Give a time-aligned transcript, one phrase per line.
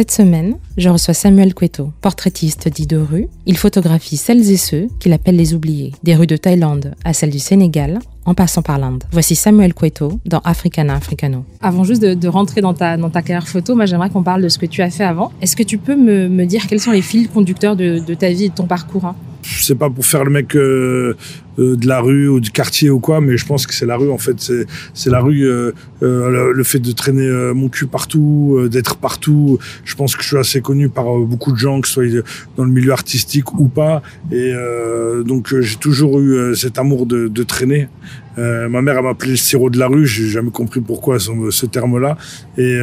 [0.00, 3.28] Cette semaine, je reçois Samuel Cueto, portraitiste dit de rue.
[3.44, 7.28] Il photographie celles et ceux qu'il appelle les oubliés, des rues de Thaïlande à celles
[7.28, 9.04] du Sénégal, en passant par l'Inde.
[9.12, 11.44] Voici Samuel Cueto dans Africana Africano.
[11.60, 14.48] Avant juste de, rentrer dans ta, dans ta carrière photo, moi j'aimerais qu'on parle de
[14.48, 15.32] ce que tu as fait avant.
[15.40, 18.48] Est-ce que tu peux me, dire quels sont les fils conducteurs de, ta vie et
[18.48, 19.16] de ton parcours hein?
[19.42, 21.16] C'est pas pour faire le mec euh,
[21.60, 23.96] euh, de la rue ou du quartier ou quoi, mais je pense que c'est la
[23.96, 24.52] rue en fait.
[24.94, 29.58] C'est la rue, euh, euh, le, fait de traîner mon cul partout, d'être partout.
[29.84, 32.24] Je pense que je suis assez connu par beaucoup de gens, que ce soit
[32.56, 34.02] dans le milieu artistique ou pas.
[34.30, 34.52] Et
[35.24, 37.88] donc j'ai toujours eu cet amour de, de traîner.
[38.36, 42.16] Ma mère elle m'appelait le sirop de la rue, j'ai jamais compris pourquoi ce, terme-là.
[42.56, 42.80] Et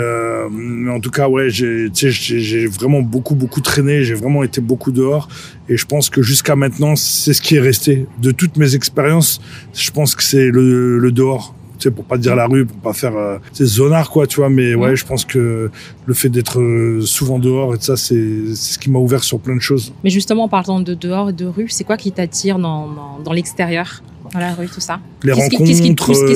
[0.51, 4.91] mais en tout cas, ouais, j'ai, j'ai vraiment beaucoup beaucoup traîné, j'ai vraiment été beaucoup
[4.91, 5.27] dehors.
[5.69, 9.41] Et je pense que jusqu'à maintenant, c'est ce qui est resté de toutes mes expériences.
[9.73, 11.53] Je pense que c'est le, le, dehors.
[11.77, 14.37] Tu sais, pour pas dire la rue, pour pas faire euh, c'est zonard quoi, tu
[14.37, 14.49] vois.
[14.49, 15.69] Mais ouais, je pense que
[16.05, 19.39] le fait d'être euh, souvent dehors et de ça, c'est ce qui m'a ouvert sur
[19.39, 19.93] plein de choses.
[20.03, 23.33] Mais justement, en parlant de dehors et de rue, c'est quoi qui t'attire dans, dans,
[23.33, 24.01] l'extérieur?
[24.33, 24.99] Dans la rue, tout ça.
[25.23, 25.73] Les rencontres, tu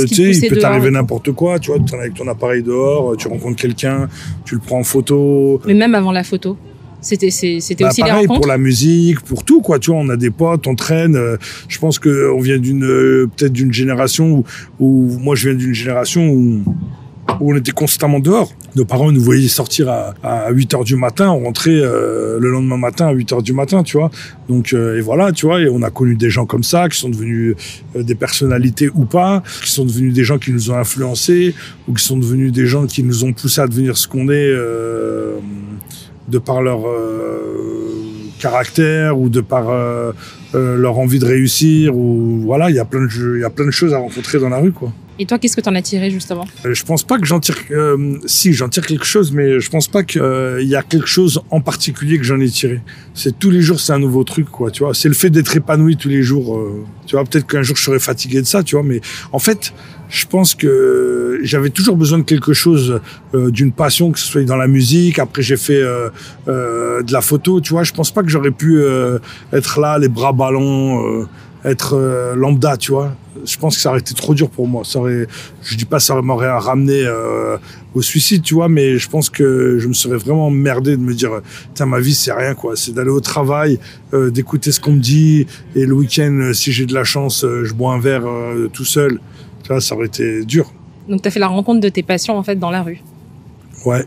[0.08, 3.28] sais, il peut t'arriver n'importe quoi, tu vois, tu es avec ton appareil dehors, tu
[3.28, 4.08] rencontres quelqu'un,
[4.45, 5.61] tu le prends en photo.
[5.66, 6.58] Mais même avant la photo
[7.02, 9.80] c'était c'était bah, aussi pareil, pour la musique, pour tout quoi.
[9.80, 11.16] Tu vois, on a des potes, on traîne.
[11.16, 14.45] Euh, je pense que on vient d'une euh, peut-être d'une génération où,
[14.80, 16.64] où, moi je viens d'une génération où,
[17.40, 18.52] on était constamment dehors.
[18.76, 22.52] Nos parents nous voyaient sortir à, à 8 heures du matin, on rentrait euh, le
[22.52, 24.12] lendemain matin à 8 heures du matin, tu vois.
[24.50, 27.09] Donc et voilà, tu vois, et on a connu des gens comme ça qui sont
[27.09, 27.56] devenus
[27.96, 31.56] des personnalités ou pas, qui sont devenus des gens qui nous ont influencés
[31.88, 34.52] ou qui sont devenus des gens qui nous ont poussés à devenir ce qu'on est
[36.32, 38.02] de par leur euh,
[38.40, 40.12] caractère ou de par euh,
[40.56, 43.50] euh, leur envie de réussir ou voilà il y a plein de il y a
[43.50, 44.92] plein de choses à rencontrer dans la rue quoi.
[45.22, 46.46] Et toi, qu'est-ce que tu en as tiré justement?
[46.66, 47.56] Je pense pas que j'en tire.
[48.26, 50.22] si, j'en tire quelque chose, mais je pense pas qu'il
[50.62, 52.82] y a quelque chose en particulier que j'en ai tiré.
[53.14, 54.72] C'est tous les jours, c'est un nouveau truc, quoi.
[54.72, 56.60] Tu vois, c'est le fait d'être épanoui tous les jours.
[57.06, 59.00] tu vois, peut-être qu'un jour je serai fatigué de ça, tu vois, mais
[59.31, 59.74] en fait,
[60.12, 63.00] je pense que j'avais toujours besoin de quelque chose,
[63.34, 65.20] euh, d'une passion, que ce soit dans la musique.
[65.20, 66.10] Après, j'ai fait euh,
[66.50, 67.84] euh, de la photo, tu vois.
[67.84, 68.84] Je pense pas que j'aurais pu
[69.54, 71.02] être là, les bras ballants,
[71.64, 73.16] être lambda, tu vois.
[73.46, 74.84] Je pense que ça aurait été trop dur pour moi.
[74.84, 75.28] Ça aurait,
[75.64, 77.06] je dis pas ça m'aurait ramené
[77.94, 81.14] au suicide, tu vois, mais je pense que je me serais vraiment merdé de me
[81.14, 81.42] dire,
[81.74, 82.76] tiens, ma vie c'est rien, quoi.
[82.76, 83.80] C'est d'aller au travail,
[84.14, 85.46] d'écouter ce qu'on me dit,
[85.76, 88.26] et le week-end, si j'ai de la chance, je bois un verre
[88.74, 89.20] tout seul
[89.80, 90.72] ça aurait été dur.
[91.08, 93.02] Donc, tu as fait la rencontre de tes patients, en fait, dans la rue
[93.86, 94.06] Ouais.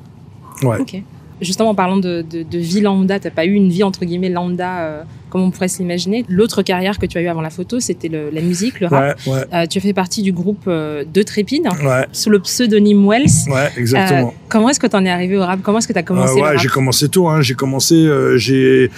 [0.62, 0.80] Ouais.
[0.80, 1.02] Ok.
[1.44, 4.28] Justement, en parlant de, de, vie lambda, tu n'as pas eu une vie, entre guillemets,
[4.28, 6.24] lambda, euh, comme on pourrait s'imaginer.
[6.28, 9.18] L'autre carrière que tu as eu avant la photo, c'était la musique, le rap.
[9.26, 9.44] Ouais, ouais.
[9.52, 12.06] Euh, tu as fait partie du groupe euh, De Trépide, ouais.
[12.12, 13.48] sous le pseudonyme Wells.
[13.48, 14.34] Ouais, exactement.
[14.48, 15.60] comment est-ce que tu en es arrivé au rap?
[15.62, 17.28] Comment est-ce que tu as commencé Ouais, j'ai commencé tôt.
[17.28, 17.40] Hein.
[17.40, 18.90] J'ai commencé, j'ai...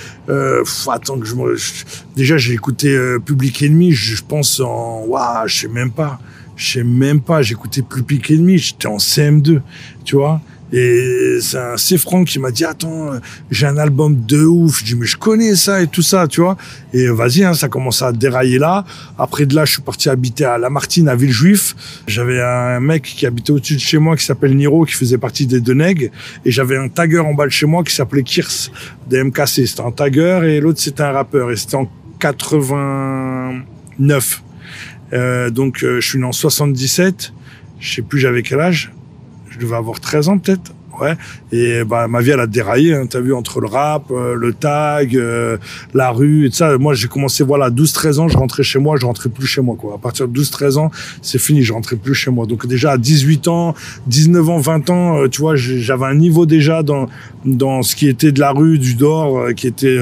[0.89, 1.57] attends que je me...
[2.17, 5.05] Déjà, j'ai écouté Public Enemy, je pense en...
[5.07, 6.19] Waouh, je sais même pas
[6.57, 9.61] je sais même pas, j'écoutais Pique Ennemi, j'étais en CM2,
[10.05, 10.41] tu vois.
[10.73, 11.77] Et c'est un.
[11.99, 13.13] Franck qui m'a dit attends
[13.51, 14.81] j'ai un album de ouf.
[14.81, 16.57] Je dis mais je connais ça et tout ça tu vois.
[16.93, 18.85] Et vas-y hein, ça commence à dérailler là.
[19.19, 22.03] Après de là je suis parti habiter à Lamartine à Villejuif.
[22.07, 25.47] J'avais un mec qui habitait au-dessus de chez moi qui s'appelle Niro qui faisait partie
[25.47, 26.11] des Deneg.
[26.45, 28.73] Et j'avais un tagger en bas de chez moi qui s'appelait Kirs
[29.09, 31.53] des MKC c'était un tagger et l'autre c'était un rappeur.
[31.53, 31.89] Et c'était en
[32.19, 34.43] 89
[35.13, 37.33] euh, donc euh, je suis né en 77,
[37.79, 38.93] je sais plus j'avais quel âge,
[39.57, 40.73] je devais avoir 13 ans peut-être?
[41.01, 41.17] Ouais.
[41.53, 44.53] Et bah ma vie elle a déraillé, hein, t'as vu entre le rap, euh, le
[44.53, 45.57] tag, euh,
[45.95, 46.77] la rue et tout ça.
[46.79, 49.77] Moi j'ai commencé voilà 12-13 ans, je rentrais chez moi, je rentrais plus chez moi
[49.79, 49.95] quoi.
[49.95, 50.91] À partir de 12-13 ans,
[51.23, 52.47] c'est fini, je rentrais plus chez moi.
[52.47, 53.75] Donc déjà à 18 ans,
[54.07, 57.07] 19 ans, 20 ans, euh, tu vois, j'avais un niveau déjà dans
[57.45, 59.99] dans ce qui était de la rue, du dehors, qui était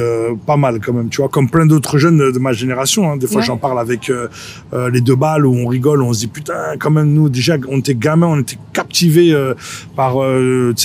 [0.46, 3.10] pas mal quand même, tu vois, comme plein d'autres jeunes de ma génération.
[3.10, 3.18] Hein.
[3.18, 4.10] Des fois j'en parle avec
[4.92, 7.78] les deux balles où on rigole, on se dit putain quand même nous déjà on
[7.78, 9.36] était gamins, on était captivés
[9.94, 10.16] par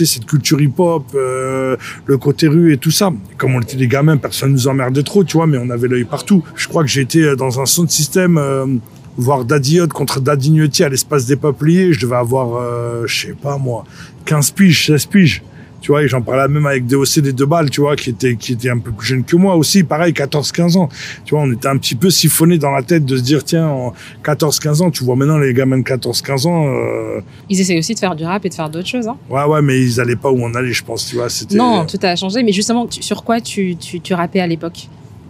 [0.05, 1.75] cette culture hip-hop, euh,
[2.05, 3.11] le côté rue et tout ça.
[3.37, 6.03] Comme on était des gamins, personne nous emmerdait trop, tu vois, mais on avait l'œil
[6.03, 6.43] partout.
[6.55, 8.65] Je crois que j'étais euh, dans un son de système, euh,
[9.17, 9.45] voir
[9.93, 13.83] contre Daddy à l'espace des peupliers, je devais avoir, je sais pas moi,
[14.23, 15.43] 15 piges, 16 piges
[15.81, 18.35] tu vois, et j'en parlais même avec DOC des deux balles, tu vois, qui était
[18.35, 20.89] qui était un peu plus jeune que moi aussi, pareil, 14-15 ans.
[21.25, 23.67] Tu vois, on était un petit peu siphonné dans la tête de se dire, tiens,
[23.67, 23.93] en
[24.23, 26.67] 14-15 ans, tu vois maintenant les gamins de 14-15 ans.
[26.67, 27.21] Euh...
[27.49, 29.17] Ils essayaient aussi de faire du rap et de faire d'autres choses, hein.
[29.29, 31.29] Ouais, ouais, mais ils allaient pas où on allait, je pense, tu vois.
[31.29, 31.55] C'était...
[31.55, 34.87] Non, tout a changé, mais justement, sur quoi tu, tu, tu rappais à l'époque?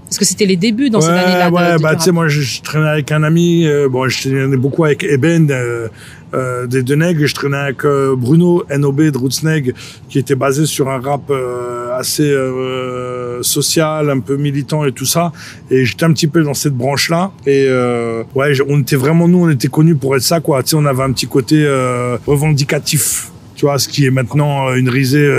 [0.09, 1.51] Parce que c'était les débuts dans ouais, ces années-là.
[1.51, 3.67] Ouais, bah tu sais, moi je, traînais avec un ami.
[3.67, 5.87] Euh, bon, je traînais beaucoup avec Eben, euh,
[6.33, 7.25] euh, des Deneg.
[7.25, 9.73] Je traînais avec euh, Bruno NOB de
[10.09, 15.05] qui était basé sur un rap euh, assez euh, social, un peu militant et tout
[15.05, 15.31] ça.
[15.69, 17.31] Et j'étais un petit peu dans cette branche-là.
[17.45, 17.67] Et
[18.35, 20.63] ouais, on était vraiment nous, on était connus pour être ça, quoi.
[20.63, 21.65] Tu sais, on avait un petit côté
[22.27, 25.29] revendicatif, tu vois, ce qui est maintenant une risée,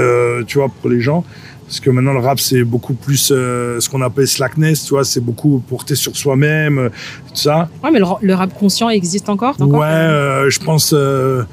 [0.47, 1.25] tu vois, pour les gens.
[1.71, 5.05] Parce que maintenant, le rap, c'est beaucoup plus euh, ce qu'on appelle slackness, tu vois,
[5.05, 6.89] c'est beaucoup porté sur soi-même, euh,
[7.29, 7.69] tout ça.
[7.85, 11.45] Ouais, mais le, le rap conscient existe encore, encore Ouais, euh, je pense euh,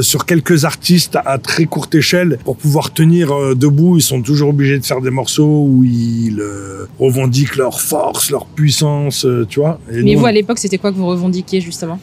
[0.00, 4.48] sur quelques artistes à très courte échelle, pour pouvoir tenir euh, debout, ils sont toujours
[4.48, 9.78] obligés de faire des morceaux où ils euh, revendiquent leur force, leur puissance, tu vois.
[9.92, 12.00] Et Mais nous, vous, à l'époque, c'était quoi que vous revendiquiez, justement?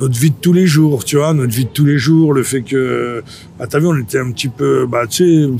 [0.00, 2.42] Notre vie de tous les jours, tu vois, notre vie de tous les jours, le
[2.42, 3.22] fait que,
[3.58, 5.50] bah, t'as vu, on était un petit peu, bah, tu sais,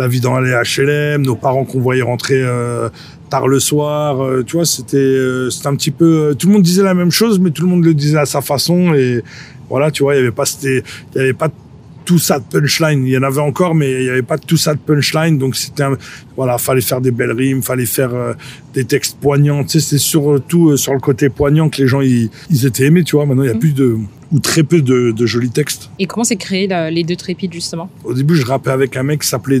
[0.00, 2.88] la vie dans les HLM, nos parents qu'on voyait rentrer euh,
[3.28, 6.62] tard le soir, euh, tu vois, c'était, euh, un petit peu, euh, tout le monde
[6.62, 9.22] disait la même chose, mais tout le monde le disait à sa façon, et
[9.68, 10.82] voilà, tu vois, il y avait pas, il
[11.14, 11.50] y avait pas
[12.06, 13.06] tout ça de punchline.
[13.06, 15.38] Il y en avait encore, mais il y avait pas tout ça de punchline.
[15.38, 15.96] Donc c'était, un-
[16.34, 18.10] voilà, fallait faire des belles rimes, fallait faire
[18.74, 19.62] des textes poignants.
[19.62, 23.04] Tu sais, c'est surtout sur le côté poignant que les gens ils, ils étaient aimés.
[23.04, 23.60] Tu vois, maintenant il y a Mhm.
[23.60, 23.96] plus de
[24.32, 25.90] ou très peu de, de jolis textes.
[26.00, 27.88] Et comment s'est créé la- les deux trépides, justement?
[28.02, 29.60] Au début, je rappais avec un mec qui s'appelait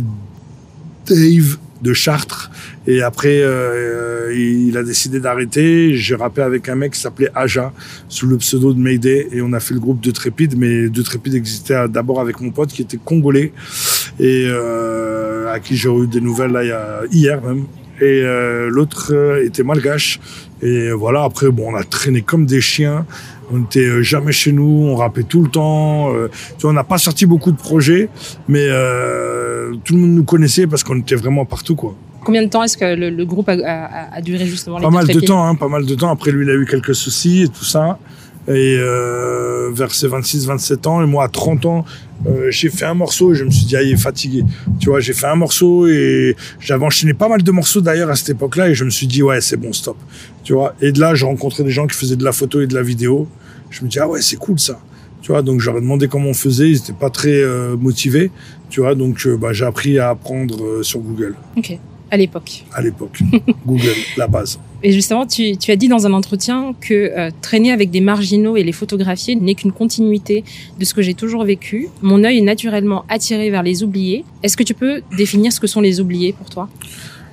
[1.14, 2.50] Dave de Chartres.
[2.86, 5.94] Et après, euh, il a décidé d'arrêter.
[5.94, 7.72] J'ai rappé avec un mec qui s'appelait Aja,
[8.08, 9.28] sous le pseudo de Mayday.
[9.32, 10.56] Et on a fait le groupe De Trépides.
[10.56, 13.52] Mais De Trépides existait d'abord avec mon pote qui était congolais.
[14.18, 16.56] Et euh, à qui j'ai eu des nouvelles
[17.10, 17.64] hier même.
[18.00, 20.20] Et euh, l'autre euh, était malgache.
[20.62, 23.06] Et voilà, après, bon, on a traîné comme des chiens.
[23.52, 26.12] On n'était euh, jamais chez nous, on rappait tout le temps.
[26.14, 28.08] euh, tu vois, on n'a pas sorti beaucoup de projets,
[28.48, 31.94] mais euh, tout le monde nous connaissait parce qu'on était vraiment partout, quoi.
[32.24, 35.06] Combien de temps est-ce que le, le groupe a, a- a duré, justement, Pas mal
[35.06, 36.10] de temps, hein, pas mal de temps.
[36.10, 37.98] Après, lui, il a eu quelques soucis et tout ça.
[38.50, 41.84] Et euh, vers ses 26-27 ans, et moi à 30 ans,
[42.26, 44.44] euh, j'ai fait un morceau et je me suis dit, ah, il est fatigué.
[44.80, 48.16] Tu vois, j'ai fait un morceau et j'avais enchaîné pas mal de morceaux d'ailleurs à
[48.16, 49.96] cette époque-là et je me suis dit, ouais, c'est bon, stop.
[50.42, 52.66] Tu vois, et de là, j'ai rencontré des gens qui faisaient de la photo et
[52.66, 53.28] de la vidéo.
[53.70, 54.80] Je me dis, ah ouais, c'est cool ça.
[55.22, 58.32] Tu vois, donc j'aurais demandé comment on faisait, ils étaient pas très euh, motivés.
[58.68, 61.78] Tu vois, donc euh, bah, j'ai appris à apprendre sur Google Ok,
[62.10, 62.64] à l'époque.
[62.72, 63.20] à l'époque.
[63.66, 64.58] Google, la base.
[64.82, 68.62] Et justement, tu, as dit dans un entretien que euh, traîner avec des marginaux et
[68.62, 70.42] les photographier n'est qu'une continuité
[70.78, 71.88] de ce que j'ai toujours vécu.
[72.00, 74.24] Mon œil est naturellement attiré vers les oubliés.
[74.42, 76.68] Est-ce que tu peux définir ce que sont les oubliés pour toi?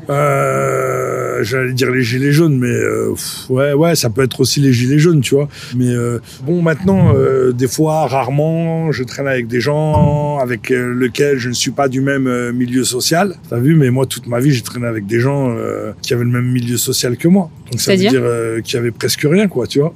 [0.09, 4.59] Euh, J'allais dire les gilets jaunes, mais euh, pff, ouais, ouais, ça peut être aussi
[4.59, 5.48] les gilets jaunes, tu vois.
[5.75, 10.95] Mais euh, bon, maintenant, euh, des fois, rarement, je traîne avec des gens avec euh,
[10.95, 13.36] lesquels je ne suis pas du même euh, milieu social.
[13.51, 16.24] T'as vu, mais moi, toute ma vie, j'ai traîné avec des gens euh, qui avaient
[16.24, 17.51] le même milieu social que moi.
[17.71, 19.94] Donc ça veut dire euh, qu'il y avait presque rien, quoi, tu vois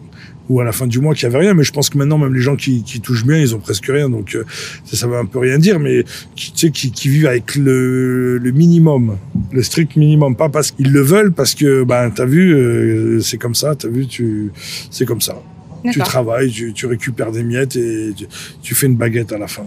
[0.51, 1.53] ou à la fin du mois qu'il y avait rien.
[1.53, 3.86] Mais je pense que maintenant même les gens qui, qui touchent bien ils ont presque
[3.88, 4.09] rien.
[4.09, 4.44] Donc euh,
[4.83, 5.80] ça, ça veut un peu rien dire.
[5.80, 6.03] Mais
[6.36, 9.18] qui, tu sais qui, qui vivent avec le, le minimum
[9.51, 10.36] le strict minimum.
[10.36, 13.75] Pas parce qu'ils le veulent parce que ben t'as vu euh, c'est comme ça.
[13.75, 14.51] T'as vu tu
[14.89, 15.42] c'est comme ça.
[15.92, 18.25] Tu travailles tu, tu récupères des miettes et tu,
[18.62, 19.63] tu fais une baguette à la fin.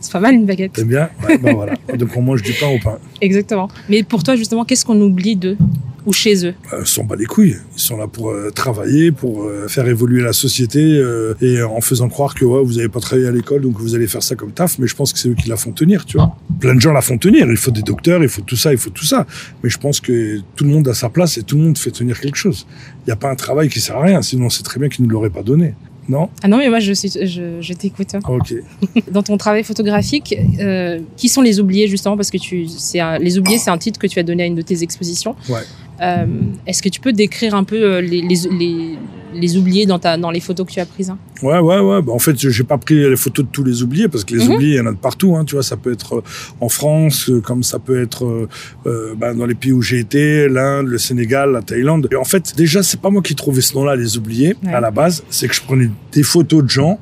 [0.00, 0.72] C'est pas mal une baguette.
[0.72, 1.10] t'aimes bien?
[1.26, 1.74] Ouais, ben voilà.
[1.98, 2.98] Donc on mange du pain au pain.
[3.20, 3.68] Exactement.
[3.88, 5.56] Mais pour toi, justement, qu'est-ce qu'on oublie d'eux?
[6.06, 7.56] Ou chez eux euh, s'en bat les couilles.
[7.76, 11.80] Ils sont là pour euh, travailler, pour euh, faire évoluer la société euh, et en
[11.80, 14.34] faisant croire que ouais, vous n'avez pas travaillé à l'école donc vous allez faire ça
[14.34, 14.78] comme taf.
[14.78, 16.36] Mais je pense que c'est eux qui la font tenir, tu vois.
[16.60, 17.46] Plein de gens la font tenir.
[17.50, 19.26] Il faut des docteurs, il faut tout ça, il faut tout ça.
[19.62, 21.90] Mais je pense que tout le monde a sa place et tout le monde fait
[21.90, 22.66] tenir quelque chose.
[23.00, 24.22] Il n'y a pas un travail qui sert à rien.
[24.22, 25.74] Sinon, c'est très bien qu'ils ne l'auraient pas donné.
[26.08, 26.28] Non?
[26.42, 28.08] Ah non, mais moi, je, suis, je, je t'écoute.
[28.28, 28.54] Ok.
[29.12, 32.16] Dans ton travail photographique, euh, qui sont les oubliés, justement?
[32.16, 34.46] Parce que tu, c'est un- les oubliés, c'est un titre que tu as donné à
[34.46, 35.36] une de tes expositions.
[35.48, 35.60] Ouais.
[36.00, 36.26] Euh,
[36.66, 38.98] Est-ce que tu peux décrire un peu euh, les, les, les,
[39.34, 41.18] les oubliés dans, ta, dans les photos que tu as prises hein?
[41.42, 42.02] Ouais, ouais, ouais.
[42.02, 44.44] Bah, en fait, j'ai pas pris les photos de tous les oubliés parce que les
[44.46, 44.54] Mhm.
[44.54, 45.36] oubliés, il y en a de partout.
[45.36, 46.22] Hein, tu vois, ça peut être euh,
[46.60, 48.48] en France, comme ça peut être
[48.86, 52.08] euh, bah, dans les pays où j'ai été, l'Inde, le Sénégal, la Thaïlande.
[52.10, 54.72] Et en fait, déjà, c'est pas moi qui trouvais ce nom-là, les oubliés, Ouais.
[54.72, 55.22] à la base.
[55.30, 56.98] C'est que je prenais des photos de gens.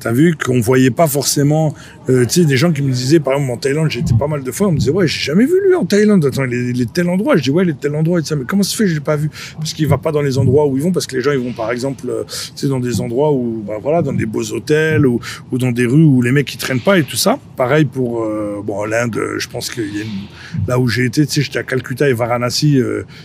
[0.00, 1.74] T'as vu qu'on voyait pas forcément,
[2.10, 4.42] euh, tu sais, des gens qui me disaient, par exemple, en Thaïlande, j'étais pas mal
[4.42, 6.24] de fois, on me disait, ouais, j'ai jamais vu lui en Thaïlande.
[6.24, 7.36] Attends, il est, tel endroit.
[7.36, 8.34] Je dis, ouais, il est tel endroit et ça.
[8.34, 9.30] Mais comment se fait, je l'ai pas vu?
[9.58, 11.38] Parce qu'il va pas dans les endroits où ils vont, parce que les gens, ils
[11.38, 14.52] vont, par exemple, euh, tu sais, dans des endroits où, bah, voilà, dans des beaux
[14.52, 15.20] hôtels ou,
[15.52, 17.38] ou dans des rues où les mecs, ils traînent pas et tout ça.
[17.56, 21.04] Pareil pour, euh, bon, l'Inde, euh, je pense qu'il y a une, là où j'ai
[21.04, 22.80] été, tu sais, j'étais à Calcutta et Varanasi,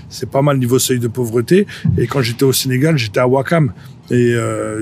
[0.09, 1.67] c'est pas mal niveau seuil de pauvreté.
[1.97, 3.71] Et quand j'étais au Sénégal, j'étais à Wakam.
[4.11, 4.35] Et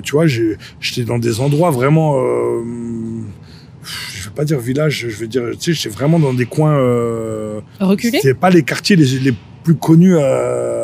[0.04, 2.20] tu vois, j'étais dans des endroits vraiment,
[4.32, 6.78] vais pas dire village, je vais dire, tu sais, j'étais vraiment dans des coins.
[6.78, 9.34] Euh, Reculés C'était pas les quartiers les, les
[9.64, 10.16] plus connus.
[10.18, 10.81] Euh,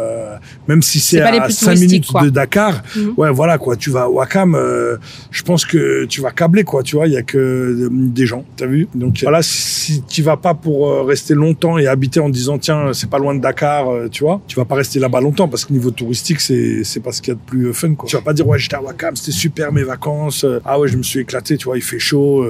[0.67, 2.83] même si c'est à 5 minutes de Dakar.
[2.95, 3.13] Mhm.
[3.17, 3.75] Ouais, voilà quoi.
[3.75, 4.97] Tu vas à Wakam, euh,
[5.31, 6.83] je pense que tu vas câbler quoi.
[6.83, 8.43] Tu vois, il y a que des gens.
[8.55, 8.87] T'as vu?
[8.95, 12.93] Donc voilà, si tu vas pas pour euh, rester longtemps et habiter en disant tiens
[12.93, 15.65] c'est pas loin de Dakar, euh, tu vois, tu vas pas rester là-bas longtemps parce
[15.65, 18.09] que niveau touristique c'est c'est pas ce qu'il y a de plus fun quoi.
[18.09, 20.45] Tu vas pas dire ouais j'étais à Wakam, c'était super mes vacances.
[20.65, 21.57] Ah ouais je me suis éclaté.
[21.57, 22.45] Tu vois, il fait chaud.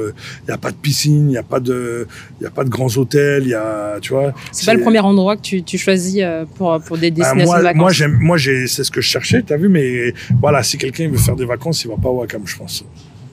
[0.48, 2.08] Il y a pas de piscine, il y a pas de
[2.40, 3.44] il y a pas de grands hôtels.
[3.44, 4.34] Il y a tu vois.
[4.52, 6.22] C'est pas le premier endroit que tu, tu choisis
[6.56, 7.80] pour pour des bah, destinations de vacances.
[7.80, 11.36] Moi moi c'est ce que je cherchais, t'as vu, mais voilà, si quelqu'un veut faire
[11.36, 12.86] des vacances, il va pas à Wakam, je pense.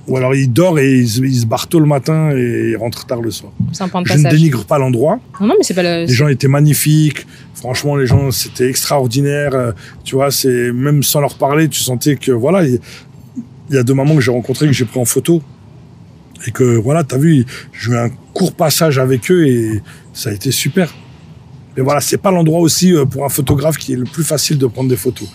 [0.07, 3.23] Ou alors il dort et il, se barre tôt le matin et il rentre tard
[3.23, 3.53] le soir.
[3.81, 5.19] Un point de je ne dénigre pas l'endroit.
[5.41, 7.27] Non, mais c'est pas Les gens étaient magnifiques.
[7.55, 9.55] Franchement, les gens, c'était extraordinaire.
[9.55, 9.73] Euh,
[10.05, 12.81] tu vois, c'est même sans leur parler, tu sentais que voilà, il
[13.71, 15.43] y, a deux mamans que j'ai rencontrées que j'ai pris en photo
[16.47, 19.81] et que voilà, t'as vu, j'ai eu un court passage avec eux et
[20.13, 20.93] ça a été super.
[21.77, 24.59] Mais voilà, c'est pas l'endroit aussi euh, pour un photographe qui est le plus facile
[24.59, 25.29] de prendre des photos.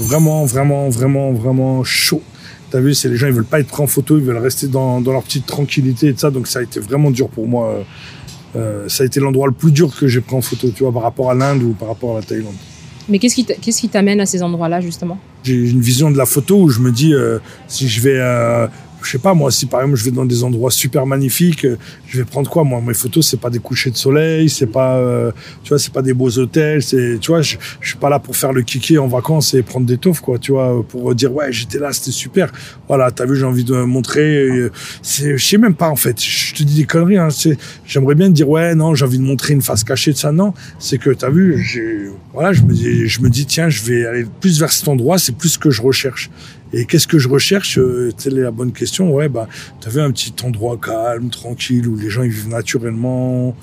[0.00, 2.22] Vraiment, vraiment, vraiment, vraiment chaud.
[2.70, 4.66] T'as vu, c'est les gens, ils veulent pas être pris en photo, ils veulent rester
[4.66, 6.30] dans, dans leur petite tranquillité et tout ça.
[6.30, 7.68] Donc ça a été vraiment dur pour moi.
[7.68, 7.82] Euh,
[8.56, 10.92] euh ça a été l'endroit le plus dur que j'ai pris en photo, tu vois,
[10.92, 12.54] par rapport à l'Inde ou par rapport à la Thaïlande.
[13.08, 15.18] Mais qu'est-ce qui qu'est-ce qui t'amène à ces endroits-là justement?
[15.42, 18.66] J'ai une vision de la photo où je me dis euh, si je vais euh,
[19.04, 21.76] je sais pas moi si par exemple je vais dans des endroits super magnifiques euh,
[22.06, 22.80] je vais prendre quoi moi?
[22.86, 25.32] Mes photos c'est pas des couchers de soleil c'est pas euh,
[25.62, 28.18] tu vois c'est pas des beaux hôtels c'est tu vois je, je, suis pas là
[28.18, 31.32] pour faire le kiki en vacances et prendre des taufs quoi tu vois pour dire
[31.32, 32.52] ouais j'étais là c'était super.
[32.88, 34.70] Voilà t'as vu j'ai envie de montrer euh,
[35.02, 36.20] c'est je sais même pas en fait.
[36.22, 37.28] Je te dis des conneries hein,
[37.86, 40.32] j'aimerais bien dire ouais non j'ai envie de montrer une face cachée de ça.
[40.32, 43.82] Non c'est que t'as vu j'ai voilà je me dis je me dis tiens je
[43.82, 46.30] vais aller plus vers cet endroit c'est plus ce que je recherche
[46.72, 47.78] et qu'est-ce que je recherche
[48.16, 49.12] Telle est la bonne question.
[49.12, 49.48] Ouais, bah,
[49.80, 53.54] tu avais un petit endroit calme, tranquille, où les gens ils vivent naturellement.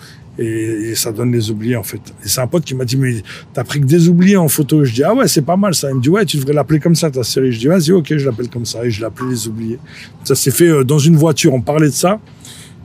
[0.41, 1.99] Et, ça donne les oubliés en fait.
[2.23, 3.23] Et c'est un pote qui m'a dit mais
[3.53, 4.85] t'as pris que des oubliés en photo.
[4.85, 5.89] Je dis ah ouais c'est pas mal ça.
[5.89, 7.51] Il me dit ouais tu devrais l'appeler comme ça ta série.
[7.51, 9.79] Je dis vas-y ok je l'appelle comme ça et je l'appelais les oubliés.
[10.23, 11.53] Ça s'est fait euh, dans une voiture.
[11.53, 12.21] On parlait de ça.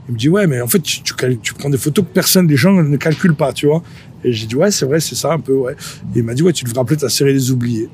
[0.09, 2.57] Il me dit ouais mais en fait tu, tu, prends des photos que personne, les
[2.57, 3.81] gens ne calculent pas tu vois.
[4.25, 5.77] Et j'ai dit ouais c'est vrai c'est ça un peu ouais.
[6.13, 7.89] Et il m'a dit ouais tu devrais appeler ta série les oubliés.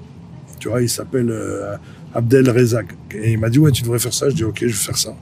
[0.59, 1.75] Tu vois il s'appelle euh,
[2.13, 2.88] Abdel Rezak.
[3.13, 4.30] Et il m'a dit, ouais, tu devrais faire ça.
[4.30, 5.13] Je dis, ok, je vais faire ça.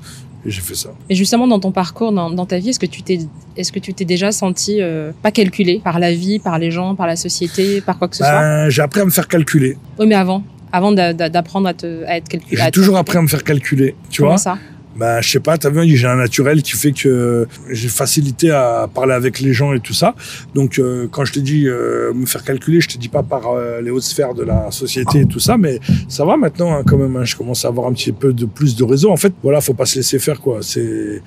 [0.46, 0.89] Et j'ai fait ça.
[1.10, 3.19] Et justement, dans ton parcours, dans, ta vie, est-ce que tu t'es,
[3.58, 6.96] est-ce que tu t'es déjà senti euh, pas calculé par la vie, par les gens,
[6.96, 8.31] par la société, par quoi que ce soit?
[8.39, 9.77] ben, J'ai appris à me faire calculer.
[10.00, 10.41] Oui, mais avant,
[10.72, 12.62] avant d'apprendre à, te, à être calculé.
[12.63, 13.96] J'ai toujours appris à me faire calculer.
[14.10, 14.38] Tu Comment vois?
[14.38, 14.58] ça?
[14.96, 18.89] Bah, je sais pas, t'as vu, j'ai un naturel qui fait que j'ai facilité à
[18.93, 20.15] parler avec les gens et tout ça.
[20.55, 23.51] Donc, euh, quand je te dis euh, me faire calculer, je te dis pas par
[23.51, 26.84] euh, les hautes sphères de la société et tout ça, mais ça va maintenant hein,
[26.86, 27.15] quand même.
[27.15, 29.12] Hein, je commence à avoir un petit peu de plus de réseau.
[29.12, 30.60] En fait, voilà, faut pas se laisser faire quoi.
[30.62, 31.22] C'est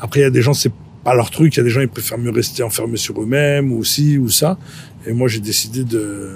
[0.00, 0.72] après il y a des gens c'est
[1.02, 1.54] pas leur truc.
[1.54, 4.30] Il y a des gens ils préfèrent mieux rester enfermés sur eux-mêmes ou ci ou
[4.30, 4.56] ça.
[5.06, 6.30] Et moi j'ai décidé de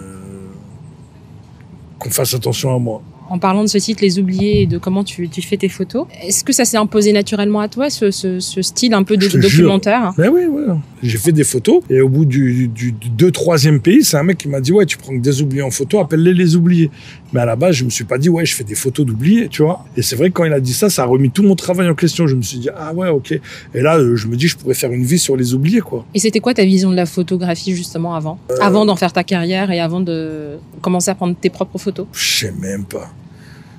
[1.99, 5.05] qu'on fasse attention à moi en parlant de ce site Les Oubliés et de comment
[5.05, 6.07] tu, tu fais tes photos.
[6.23, 9.29] Est-ce que ça s'est imposé naturellement à toi, ce, ce, ce style un peu de,
[9.29, 10.13] documentaire?
[10.17, 10.63] Ben oui, oui.
[11.03, 14.23] J'ai fait des photos et au bout du, du, du deux, troisième pays, c'est un
[14.23, 16.91] mec qui m'a dit, ouais, tu prends des oubliés en photo, appelle-les les oubliés.
[17.33, 19.49] Mais à la base, je me suis pas dit, ouais, je fais des photos d'oubliés,
[19.49, 19.85] tu vois.
[19.97, 21.89] Et c'est vrai que quand il a dit ça, ça a remis tout mon travail
[21.89, 22.27] en question.
[22.27, 23.33] Je me suis dit, ah ouais, ok.
[23.75, 26.07] Et là, euh, je me dis, je pourrais faire une vie sur les oubliés, quoi.
[26.15, 28.39] Et c'était quoi ta vision de la photographie, justement, avant?
[28.51, 32.07] Euh, Avant d'en faire ta carrière et avant de commencer à prendre tes propres photos?
[32.13, 33.11] Je sais même pas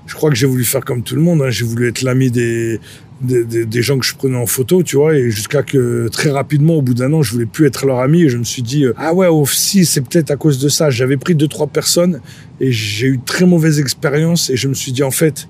[0.10, 1.44] je crois que j'ai voulu faire comme tout le monde.
[1.44, 1.51] Hein.
[1.51, 2.80] J'ai voulu être l'ami des,
[3.22, 6.82] des, gens que je prenais en photo, tu vois, et jusqu'à que très rapidement, au
[6.82, 8.94] bout d'un an, je voulais plus être leur ami et je me suis dit, euh,
[8.98, 10.89] ah ouais, aussi, c'est peut-être à cause de ça.
[10.89, 12.22] J'avais pris deux, trois personnes
[12.60, 15.48] et j'ai eu très mauvaise expérience et je me suis dit, en fait,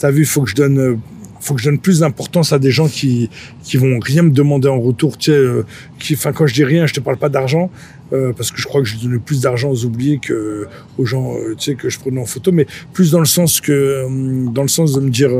[0.00, 0.96] t'as vu, il faut que je donne euh,
[1.40, 3.30] faut que je donne plus d'importance à des gens qui
[3.62, 5.18] qui vont rien me demander en retour.
[5.18, 5.64] Tu sais, euh,
[5.98, 7.70] qui, enfin quand je dis rien, je te parle pas d'argent
[8.12, 10.66] euh, parce que je crois que je donnais plus d'argent aux oubliés que
[10.98, 13.60] aux gens, euh, tu sais, que je prenais en photo, mais plus dans le sens
[13.60, 14.06] que
[14.50, 15.30] dans le sens de me dire.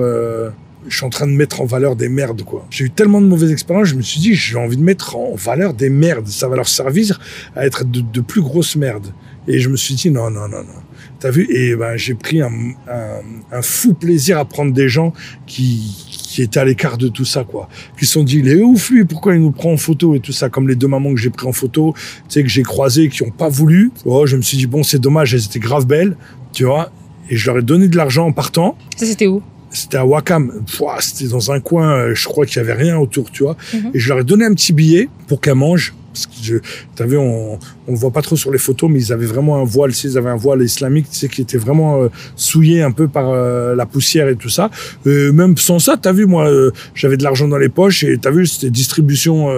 [0.89, 2.67] je suis en train de mettre en valeur des merdes, quoi.
[2.71, 5.35] J'ai eu tellement de mauvaises expériences, je me suis dit, j'ai envie de mettre en
[5.35, 6.27] valeur des merdes.
[6.29, 7.21] Ça va leur servir
[7.55, 9.13] à être de plus grosses merdes.
[9.47, 10.81] Et je me suis dit, non, non, non, non.
[11.21, 12.51] T'as vu Et ben, j'ai pris un,
[12.89, 13.21] un,
[13.53, 15.13] un, fou plaisir à prendre des gens
[15.47, 17.69] qui, qui étaient à l'écart de tout ça, quoi.
[17.99, 20.21] Qui se sont dit, il est ouf, lui, pourquoi il nous prend en photo et
[20.21, 22.63] tout ça, comme les deux mamans que j'ai pris en photo, tu sais, que j'ai
[22.63, 23.91] croisées, qui ont pas voulu.
[24.05, 26.17] Oh, je me suis dit, bon, c'est dommage, elles étaient grave belles,
[26.53, 26.91] tu vois.
[27.29, 28.79] Et je leur ai donné de l'argent en partant.
[28.97, 29.43] Ça, c'était où?
[29.71, 30.65] C'était à Wakam.
[31.01, 33.57] C'était dans un coin, euh, je crois qu'il y avait rien autour, tu vois.
[33.75, 33.91] Mhm.
[33.95, 36.57] Et je leur ai donné un petit billet pour qu'elles mangent Parce que je,
[36.97, 37.59] t'as vu, on,
[37.91, 40.31] on voit pas trop sur les photos, mais ils avaient vraiment un voile, ils avaient
[40.31, 43.87] un voile islamique, tu sais, qui était vraiment euh, souillé un peu par euh, la
[43.87, 44.71] poussière et tout ça.
[45.07, 48.17] Euh, même sans ça, t'as vu, moi, euh, j'avais de l'argent dans les poches et
[48.19, 49.49] t'as vu, c'était distribution.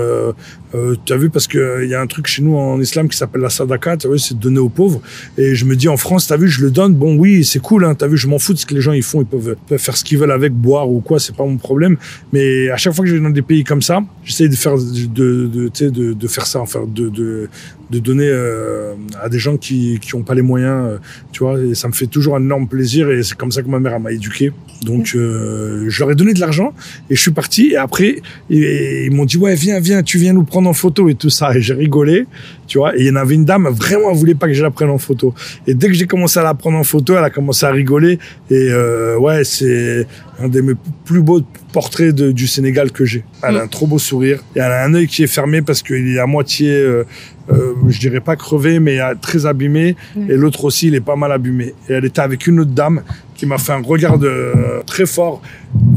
[1.04, 3.42] T'as vu, parce que il y a un truc chez nous en islam qui s'appelle
[3.42, 5.02] la sadaka, t'as vu, c'est donner aux pauvres.
[5.36, 6.94] Et je me dis, en France, t'as vu, je le donne.
[6.94, 8.92] Bon, oui, c'est cool, hein, t'as vu, je m'en fous de ce que les gens
[8.92, 11.58] ils font, ils peuvent, faire ce qu'ils veulent avec, boire ou quoi, c'est pas mon
[11.58, 11.98] problème.
[12.32, 14.76] Mais à chaque fois que je vais dans des pays comme ça, j'essaie de faire,
[14.78, 17.48] de, de, de, de faire ça, enfin, de
[18.00, 20.98] donner euh, à des gens qui qui ont pas les moyens, euh,
[21.32, 21.60] tu vois.
[21.60, 23.98] Et ça me fait toujours un énorme plaisir et c'est comme ça que ma mère
[24.00, 24.52] m'a éduqué.
[24.82, 26.74] Donc euh, je leur ai donné de l'argent
[27.10, 27.72] et je suis parti.
[27.72, 28.16] Et après
[28.50, 28.62] ils,
[29.06, 31.54] ils m'ont dit ouais viens viens tu viens nous prendre en photo et tout ça.
[31.56, 32.26] Et j'ai rigolé,
[32.72, 32.96] tu vois.
[32.96, 34.88] Et il y en avait une dame vraiment elle voulait pas que je la prenne
[34.88, 35.34] en photo.
[35.66, 38.18] Et dès que j'ai commencé à la prendre en photo, elle a commencé à rigoler.
[38.50, 40.06] Et euh, ouais c'est
[40.40, 40.72] un des mes
[41.04, 43.24] plus beaux portraits de- du Sénégal que j'ai.
[43.42, 45.82] Elle a un trop beau sourire et elle a un œil qui est fermé parce
[45.82, 47.04] qu'il est à moitié, euh,
[47.50, 49.94] euh, je dirais pas crevé, mais très abîmé.
[50.16, 50.30] Mm.
[50.30, 51.74] Et l'autre aussi, il est pas mal abîmé.
[51.88, 53.02] Et elle était avec une autre dame
[53.42, 54.52] qui m'a fait un regard de-
[54.86, 55.42] très fort.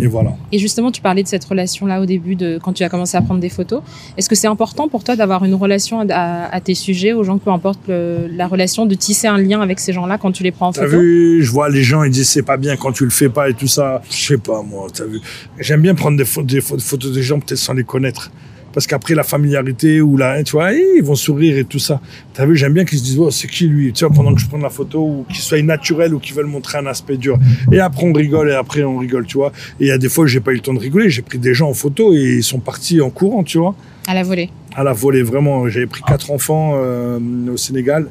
[0.01, 0.31] Et voilà.
[0.51, 3.21] Et justement, tu parlais de cette relation-là au début, de quand tu as commencé à
[3.21, 3.83] prendre des photos.
[4.17, 7.23] Est-ce que c'est important pour toi d'avoir une relation à, à- à tes sujets, aux
[7.23, 10.41] gens, peu importe le- la relation, de tisser un lien avec ces gens-là quand tu
[10.41, 10.97] les prends en T'as photo?
[10.99, 13.47] vu, je vois les gens, ils disent c'est pas bien quand tu le fais pas
[13.47, 14.01] et tout ça.
[14.09, 15.21] Je sais pas, moi, t'as vu.
[15.59, 18.31] J'aime bien prendre des, des pho- photos des gens peut-être sans les connaître.
[18.75, 21.99] Parce qu'après la familiarité ou la, tu vois, ils vont sourire et tout ça.
[22.35, 23.91] T'as vu, j'aime bien qu'ils se disent, oh, c'est qui lui?
[23.91, 26.45] Tu vois, pendant que je prends la photo ou qu'ils soient naturels ou qu'ils veulent
[26.45, 27.39] montrer un aspect dur.
[27.71, 29.51] Et après, on rigole et après, on rigole, tu vois.
[29.79, 31.09] Et il y a des fois, j'ai pas eu le temps de rigoler.
[31.09, 33.75] J'ai pris des gens en photo et ils sont partis en courant, tu vois
[34.07, 35.67] à la volée à la volée, vraiment.
[35.69, 37.19] J'avais pris quatre enfants euh,
[37.51, 38.09] au Sénégal.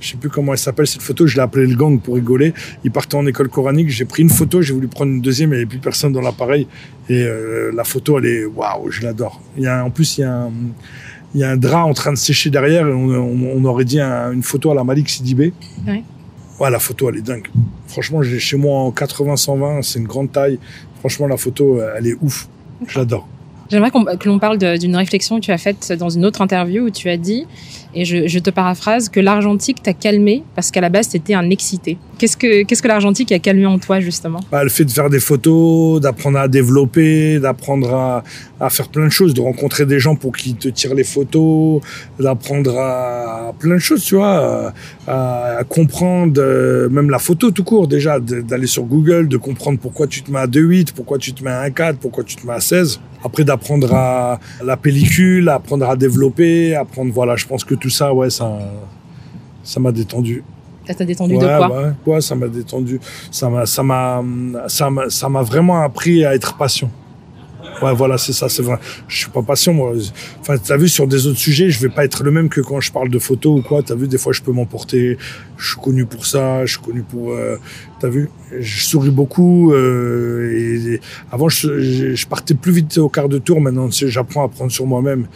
[0.00, 1.26] Je sais plus comment elle s'appelle cette photo.
[1.26, 2.54] Je l'ai appelé le gang pour rigoler.
[2.84, 3.90] Ils partaient en école coranique.
[3.90, 4.62] J'ai pris une photo.
[4.62, 5.50] J'ai voulu prendre une deuxième.
[5.50, 6.66] Il n'y avait plus personne dans l'appareil.
[7.10, 8.90] Et euh, la photo, elle est waouh.
[8.90, 9.40] Je l'adore.
[9.56, 10.50] Il y a en plus il y a un,
[11.34, 12.86] il y a un drap en train de sécher derrière.
[12.86, 15.52] Et on, on- on aurait dit un- une photo à la Malik Sidibé.
[15.86, 16.02] Ouais.
[16.60, 17.48] Ouais, la photo, elle est dingue.
[17.88, 19.82] Franchement, j'ai chez moi en 80-120.
[19.82, 20.58] C'est une grande taille.
[21.00, 22.48] Franchement, la photo, elle est ouf.
[22.86, 23.26] Je l'adore.
[23.70, 26.90] J'aimerais que l'on parle d'une réflexion que tu as faite dans une autre interview où
[26.90, 27.46] tu as dit,
[27.94, 31.98] et je, te paraphrase, que l'argentique t'a calmé parce qu'à la base, t'étais un excité.
[32.18, 34.40] Qu'est-ce que, qu'est-ce que l'argentique a calmé en toi, justement?
[34.50, 38.24] Bah, le fait de faire des photos, d'apprendre à développer, d'apprendre à,
[38.60, 41.80] à faire plein de choses, de rencontrer des gens pour qui te tirent les photos,
[42.18, 44.72] d'apprendre à plein de choses, tu vois,
[45.06, 49.78] à, à comprendre euh, même la photo tout court déjà, d'aller sur Google, de comprendre
[49.78, 52.46] pourquoi tu te mets à 2.8, pourquoi tu te mets à 1.4, pourquoi tu te
[52.46, 53.00] mets à 16.
[53.24, 58.12] Après d'apprendre à la pellicule, apprendre à développer, apprendre, voilà, je pense que tout ça,
[58.12, 58.58] ouais, ça,
[59.62, 60.44] ça m'a détendu.
[60.86, 62.98] Ça t'a détendu Ouais, de quoi ouais, ouais, ça m'a détendu.
[63.30, 64.22] Ça m'a, ça m'a,
[64.68, 66.90] ça m'a vraiment appris à être patient.
[67.82, 68.78] Ouais, voilà, c'est ça, c'est vrai.
[69.08, 69.92] Je suis pas patient, moi.
[70.40, 72.80] Enfin, t'as vu, sur des autres sujets, je vais pas être le même que quand
[72.80, 73.82] je parle de photos ou quoi.
[73.82, 75.16] T'as vu, des fois, je peux m'emporter.
[75.56, 77.56] Je suis connu pour ça, je suis connu pour, euh,
[78.00, 83.28] t'as vu, je souris beaucoup, euh, et, et avant, je, partais plus vite au quart
[83.28, 83.60] de tour.
[83.60, 85.26] Maintenant, j'apprends à prendre sur moi-même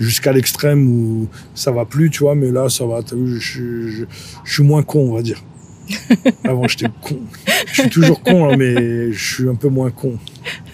[0.00, 3.88] jusqu'à l'extrême où ça va plus, tu vois, mais là, ça va, t'as vu, je,
[3.88, 4.04] je,
[4.44, 5.42] je suis moins con, on va dire.
[6.44, 7.18] Avant, j'étais con.
[7.66, 10.14] Je suis toujours con, hein, mais je suis un peu moins con.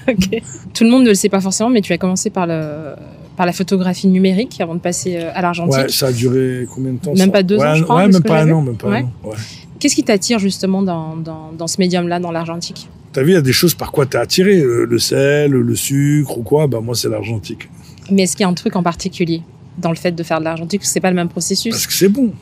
[0.09, 0.43] Ok.
[0.75, 2.95] Tout le monde ne le sait pas forcément, mais tu as commencé par, le,
[3.37, 5.75] par la photographie numérique avant de passer euh, à l'argentique.
[5.83, 8.09] Ouais, ça a duré combien de temps Même pas deux ouais, ans, je crois, Ouais,
[8.09, 9.13] même pas un an, même pas un an.
[9.25, 9.37] Ouais.
[9.79, 12.89] Qu'est-ce qui t'attire justement dans, dans, dans ce médium-là, dans l'argentique?
[13.13, 14.59] T'as vu, il y a des choses par quoi t'es attiré.
[14.61, 16.67] euh, Le sel, le sucre ou quoi?
[16.67, 17.69] Bah, moi, c'est l'argentique.
[18.11, 19.43] Mais est-ce qu'il y a un truc en particulier
[19.79, 20.81] dans le fait de faire de l'argentique?
[20.81, 21.73] Parce que c'est pas le même processus?
[21.73, 22.33] Parce que c'est bon.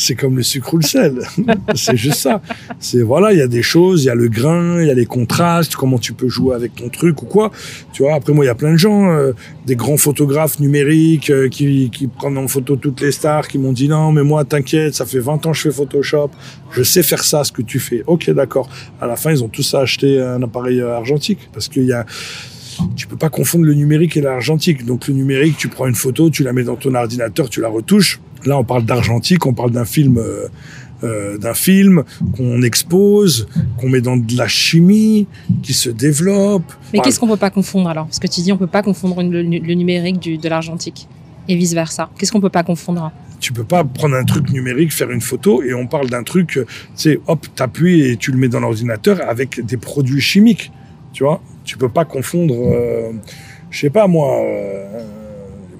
[0.00, 1.20] C'est comme le sucre ou le sel.
[1.74, 2.40] c'est juste ça.
[2.78, 4.94] C'est voilà, il y a des choses, il y a le grain, il y a
[4.94, 7.50] les contrastes, comment tu peux jouer avec ton truc ou quoi.
[7.92, 9.32] Tu vois, après moi, il y a plein de gens, euh,
[9.66, 13.74] des grands photographes numériques euh, qui, qui prennent en photo toutes les stars, qui m'ont
[13.74, 16.30] dit non, mais moi, t'inquiète, ça fait 20 ans que je fais Photoshop,
[16.70, 18.02] je sais faire ça, ce que tu fais.
[18.06, 18.70] Ok, d'accord.
[19.02, 22.06] À la fin, ils ont tous acheté un appareil euh, argentique parce qu'il y a
[22.96, 24.86] tu peux pas confondre le numérique et l'argentique.
[24.86, 27.68] Donc le numérique, tu prends une photo, tu la mets dans ton ordinateur, tu la
[27.68, 28.20] retouches.
[28.46, 30.48] Là, on parle d'argentique, on parle d'un film, euh,
[31.04, 32.04] euh, d'un film
[32.36, 33.46] qu'on expose,
[33.78, 35.26] qu'on met dans de la chimie,
[35.62, 36.72] qui se développe.
[36.92, 38.06] Mais qu'est-ce qu'on peut pas confondre alors?
[38.06, 41.06] Parce que tu dis on peut pas confondre une- le, le numérique du, de l'argentique
[41.48, 42.08] et vice versa.
[42.18, 43.12] Qu'est-ce qu'on peut pas confondre?
[43.40, 46.58] Tu peux pas prendre un truc numérique, faire une photo, et on parle d'un truc,
[46.58, 50.70] euh, tu sais, hop, t'appuies et tu le mets dans l'ordinateur avec des produits chimiques.
[51.14, 53.12] Tu vois, tu peux pas confondre, euh,
[53.70, 54.38] je sais pas moi.
[54.42, 55.04] euh,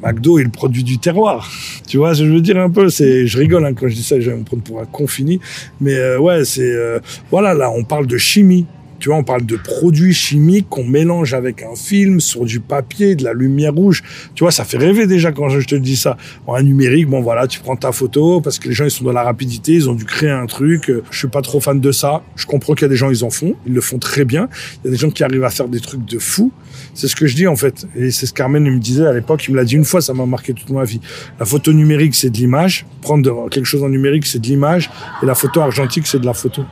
[0.02, 1.50] McDo est le produit du terroir.
[1.86, 4.20] Tu vois, je veux dire un peu, c'est, je rigole hein, quand je dis ça,
[4.20, 5.40] je vais me prendre pour un con fini,
[5.80, 6.98] mais euh, ouais, c'est, euh,
[7.30, 8.66] voilà, là, on parle de chimie.
[9.00, 13.16] Tu vois, on parle de produits chimiques qu'on mélange avec un film sur du papier,
[13.16, 14.02] de la lumière rouge.
[14.34, 16.18] Tu vois, ça fait rêver déjà quand je te dis ça.
[16.46, 19.12] En numérique, bon voilà, tu prends ta photo parce que les gens ils sont dans
[19.12, 20.92] la rapidité, ils ont dû créer un truc.
[21.10, 22.22] Je suis pas trop fan de ça.
[22.36, 24.48] Je comprends qu'il y a des gens ils en font, ils le font très bien.
[24.84, 26.52] Il y a des gens qui arrivent à faire des trucs de fou.
[26.92, 27.86] C'est ce que je dis en fait.
[27.96, 29.44] Et c'est ce qu'Armen me disait à l'époque.
[29.48, 31.00] Il me l'a dit une fois, ça m'a marqué toute ma vie.
[31.38, 32.84] La photo numérique, c'est de l'image.
[33.00, 34.90] Prendre quelque chose en numérique, c'est de l'image.
[35.22, 36.64] Et la photo argentique, c'est de la photo.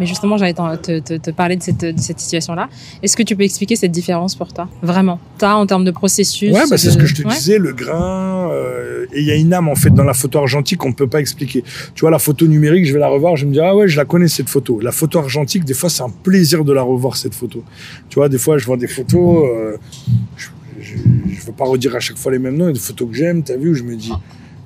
[0.00, 2.68] Mais justement, j'allais te, te, te, parler de cette, de cette situation-là.
[3.02, 4.68] Est-ce que tu peux expliquer cette différence pour toi?
[4.82, 7.72] Vraiment Toi, en termes de processus Ouais, bah, c'est ce que je te disais, le
[7.72, 8.50] grain.
[8.50, 10.94] Euh, et il y a une âme, en fait, dans la photo argentique qu'on ne
[10.94, 11.62] peut pas expliquer.
[11.94, 13.96] Tu vois, la photo numérique, je vais la revoir, je me dis, ah ouais, je
[13.96, 14.80] la connais, cette photo.
[14.80, 17.62] La photo argentique, des fois, c'est un plaisir de la revoir, cette photo.
[18.08, 19.76] Tu vois, des fois, je vois des photos, euh,
[20.36, 22.78] je ne veux pas redire à chaque fois les mêmes noms, il y a des
[22.78, 24.12] photos que j'aime, t'as vu, où je me dis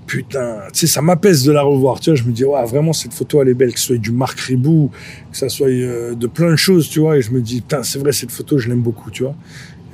[0.08, 2.00] putain, tu sais, ça m'apaise de la revoir.
[2.00, 3.98] Tu vois, je me dis, ouais, vraiment, cette photo, elle est belle, que ce soit
[3.98, 4.90] du Marc Ribou,
[5.30, 7.18] que ça soit euh, de plein de choses, tu vois.
[7.18, 9.36] Et je me dis, putain, c'est vrai, cette photo, je l'aime beaucoup, tu vois.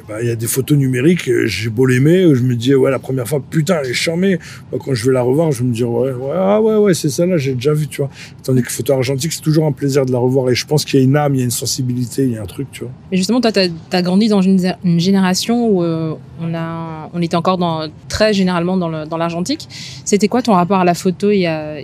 [0.06, 2.90] Bah, il y a des photos numériques, euh, j'ai beau l'aimer, je me dis, ouais,
[2.90, 4.38] la première fois, putain, elle est charmée.
[4.70, 7.08] Bah, quand je vais la revoir, je me dis, ouais, ouais, ah ouais, ouais, c'est
[7.08, 8.10] ça là, j'ai déjà vu, tu vois.
[8.42, 10.50] Tandis que photo argentique, c'est toujours un plaisir de la revoir.
[10.50, 12.36] Et je pense qu'il y a une âme, il y a une sensibilité, il y
[12.36, 12.92] a un truc, tu vois.
[13.10, 14.60] Mais justement, toi, tu as, grandi dans une,
[14.98, 19.66] génération où euh, on, a, on était encore dans, très généralement dans l'argentique.
[20.04, 21.76] C'était quoi ton rapport à la photo et à,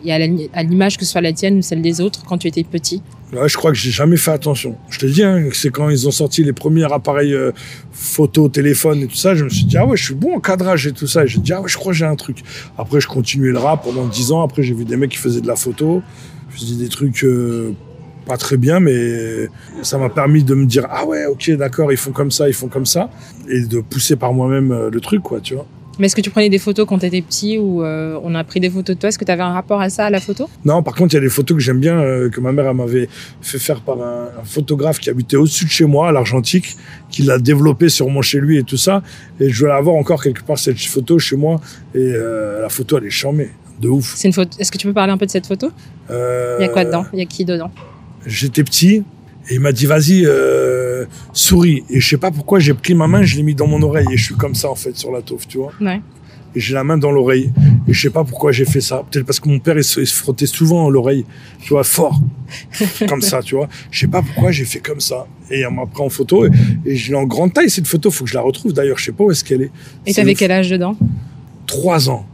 [0.52, 3.02] à l'image, que ce soit la tienne ou celle des autres, quand tu étais petit?
[3.33, 4.77] Ouais, je crois que j'ai jamais fait attention.
[4.88, 7.53] Je te dis, hein, c'est quand ils ont sorti les premiers appareils euh,
[7.93, 10.40] photo, téléphone et tout ça, je me suis dit, ah ouais, je suis bon en
[10.40, 11.25] cadrage et tout ça.
[11.25, 12.43] Et j'ai dit, ah ouais, je crois que j'ai un truc.
[12.77, 14.43] Après, je continuais le rap pendant dix ans.
[14.43, 16.03] Après, j'ai vu des mecs qui faisaient de la photo.
[16.51, 17.73] Je faisais des trucs euh,
[18.27, 19.49] pas très bien, mais
[19.83, 22.55] ça m'a permis de me dire, ah ouais, ok, d'accord, ils font comme ça, ils
[22.55, 23.11] font comme ça.
[23.49, 25.66] Et de pousser par moi-même euh, le truc, quoi, tu vois.
[26.01, 28.43] Mais est-ce que tu prenais des photos quand tu étais petit ou euh, on a
[28.43, 29.11] pris des photos de toi?
[29.11, 30.49] Est-ce que tu avais un rapport à ça, à la photo?
[30.65, 32.73] Non, par contre, il y a des photos que j'aime bien, euh, que ma mère
[32.75, 33.07] m'avait
[33.43, 36.75] fait faire par un, photographe qui habitait au-dessus de chez moi, à l'Argentique,
[37.11, 39.03] qui l'a développé sûrement chez lui et tout ça.
[39.41, 41.61] Et je veux avoir encore quelque part cette photo chez moi.
[41.95, 44.15] Et euh, la photo, elle est charmée, de ouf.
[44.17, 44.57] C'est une photo.
[44.59, 45.71] Est-ce que tu peux parler un peu de cette photo?
[46.09, 46.15] Il
[46.61, 47.05] y a quoi dedans?
[47.13, 47.71] Il y a qui dedans?
[48.25, 49.05] J'étais petit
[49.51, 51.83] et il m'a dit vas-y euh, souris.
[51.91, 54.07] Et je sais pas pourquoi j'ai pris ma main je l'ai mis dans mon oreille.
[54.13, 55.73] Et je suis comme ça en fait sur la taufe tu vois.
[55.81, 56.01] Ouais.
[56.55, 57.53] et j'ai la main dans l'oreille.
[57.89, 59.03] Et je sais pas pourquoi j'ai fait ça.
[59.11, 61.27] Peut-être parce que mon père il se, frottait souvent l'oreille
[61.63, 62.21] tu vois fort.
[63.09, 63.69] Comme ça tu vois.
[63.91, 65.27] Je sais pas pourquoi j'ai fait comme ça.
[65.51, 66.47] Et on m'a pris en photo.
[66.87, 68.13] Et, je l'ai en grande taille cette photo.
[68.13, 68.99] Faut que je la retrouve d'ailleurs.
[68.99, 69.71] Je sais pas où est-ce qu'elle est.
[70.07, 70.97] Et t'avais quel âge dedans?
[71.67, 72.25] Trois ans.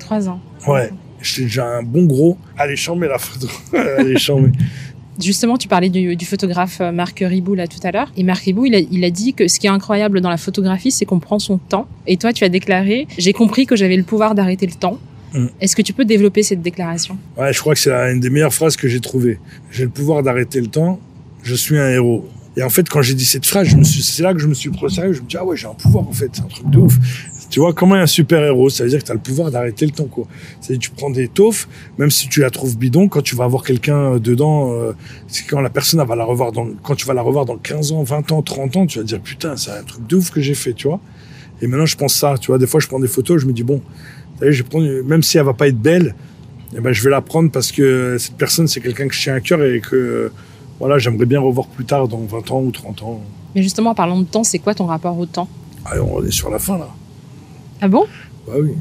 [0.00, 0.40] Trois ans.
[0.66, 0.90] Ouais.
[1.22, 2.36] J'étais déjà un bon gros.
[2.58, 3.48] Allez chambrer la photo.
[3.98, 4.50] Allez chambrer
[5.20, 8.10] Justement, tu parlais du, photographe euh, Marc Ribou là tout à l'heure.
[8.16, 11.04] Et Marc Ribou, il a, dit que ce qui est incroyable dans la photographie, c'est
[11.04, 11.86] qu'on prend son temps.
[12.06, 14.98] Et toi, tu as déclaré, j'ai compris que j'avais le pouvoir d'arrêter le temps.
[15.32, 15.46] Mm.
[15.60, 17.18] Est-ce que tu peux développer cette déclaration?
[17.36, 19.38] Ouais, je crois que c'est une des meilleures phrases que j'ai trouvées.
[19.70, 21.00] J'ai le pouvoir d'arrêter le temps.
[21.42, 22.28] Je suis un héros.
[22.56, 24.86] Et en fait, quand j'ai dit cette phrase, c'est là que je me suis pris
[24.86, 25.12] au sérieux.
[25.12, 26.30] Je me dis, ah ouais, j'ai un pouvoir, en fait.
[26.32, 26.96] C'est un truc de ouf.
[27.48, 29.92] Tu vois, comment un super-héros, ça veut dire que tu as le pouvoir d'arrêter le
[29.92, 30.26] temps, quoi.
[30.60, 33.62] C'est-à-dire tu prends des taufes, même si tu la trouves bidon, quand tu vas avoir
[33.62, 34.92] quelqu'un euh, dedans, euh,
[35.28, 37.92] c'est quand la personne va la revoir dans, quand tu vas la revoir dans 15
[37.92, 40.40] ans, 20 ans, 30 ans, tu vas dire, putain, c'est un truc de ouf que
[40.40, 41.00] j'ai fait, tu vois.
[41.62, 42.58] Et maintenant, je pense ça, tu vois.
[42.58, 43.80] Des fois, je prends des photos, je me dis, bon,
[44.42, 46.14] je prends, même si elle va pas être belle,
[46.76, 49.34] eh ben, je vais la prendre parce que cette personne, c'est quelqu'un que je tiens
[49.34, 50.30] à cœur et que,
[50.78, 53.20] voilà, j'aimerais bien revoir plus tard, dans 20 ans ou 30 ans.
[53.54, 55.48] Mais justement, en parlant de temps, c'est quoi ton rapport au temps?
[55.84, 56.88] Ah, On est sur la fin, là.
[57.80, 58.04] Ah bon?
[58.46, 58.72] Bah oui.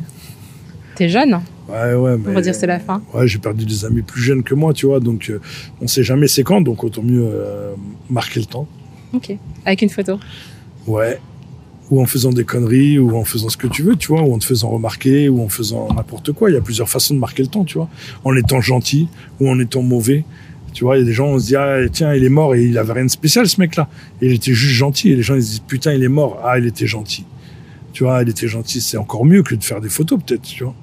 [0.96, 2.18] T'es jeune Ouais, ouais.
[2.18, 2.30] Mais...
[2.30, 3.02] On va dire c'est la fin.
[3.14, 5.42] Ouais, j'ai perdu des amis plus jeunes que moi, tu vois, donc euh,
[5.82, 7.74] on sait jamais c'est quand, donc autant mieux euh,
[8.10, 8.68] marquer le temps.
[9.14, 9.36] Ok.
[9.66, 10.20] Avec une photo?
[10.88, 11.20] Ouais.
[11.92, 14.34] Ou en faisant des conneries, ou en faisant ce que tu veux, tu vois, ou
[14.34, 16.50] en te faisant remarquer, ou en faisant n'importe quoi.
[16.50, 17.90] Il y a plusieurs façons de marquer le temps, tu vois.
[18.24, 19.08] En étant gentil,
[19.40, 20.24] ou en étant mauvais.
[20.74, 22.54] Tu vois, il y a des gens, on se dit, ah, tiens, il est mort
[22.54, 23.88] et il avait rien de spécial, ce mec-là.
[24.22, 25.12] Il était juste gentil.
[25.12, 26.42] Et les gens, ils se disent, putain, il est mort.
[26.44, 27.24] Ah, il était gentil.
[27.96, 28.82] Tu vois, il était gentil.
[28.82, 30.76] C'est encore mieux que de faire des photos, peut-être, tu vois.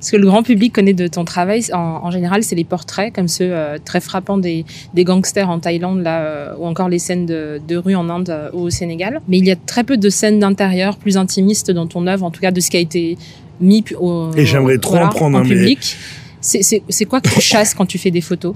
[0.00, 3.26] Ce que le grand public connaît de ton travail, en, général, c'est les portraits, comme
[3.26, 7.76] ceux euh, très frappants des, gangsters en Thaïlande, là, euh, ou encore les scènes de,
[7.76, 9.20] rue en Inde euh, ou au Sénégal.
[9.26, 12.30] Mais il y a très peu de scènes d'intérieur plus intimistes dans ton œuvre, en
[12.30, 13.18] tout cas de ce qui a été
[13.60, 15.96] mis au, Et j'aimerais trop en prendre un public.
[16.40, 18.54] C'est quoi que tu chasses quand tu fais des photos?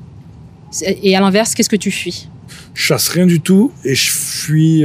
[1.02, 2.28] Et à l'inverse, qu'est-ce que tu fuis?
[2.74, 4.84] Je chasse rien du tout et je fuis.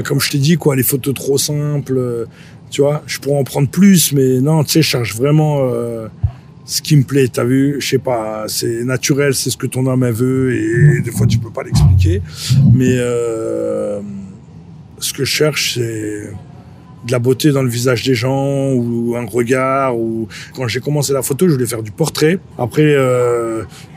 [0.00, 2.24] Bah, comme je t'ai dit, quoi, les photos trop simples, euh,
[2.70, 6.08] tu vois, je pourrais en prendre plus, mais non, tu sais, je cherche vraiment euh,
[6.64, 9.86] ce qui me plaît, t'as vu, je sais pas, c'est naturel, c'est ce que ton
[9.88, 12.22] âme veut, et des fois tu peux pas l'expliquer,
[12.72, 14.00] mais euh,
[15.00, 16.30] ce que je cherche, c'est
[17.06, 19.98] de la beauté dans le visage des gens ou un regard.
[19.98, 22.38] Ou quand j'ai commencé la photo, je voulais faire du portrait.
[22.58, 22.94] Après,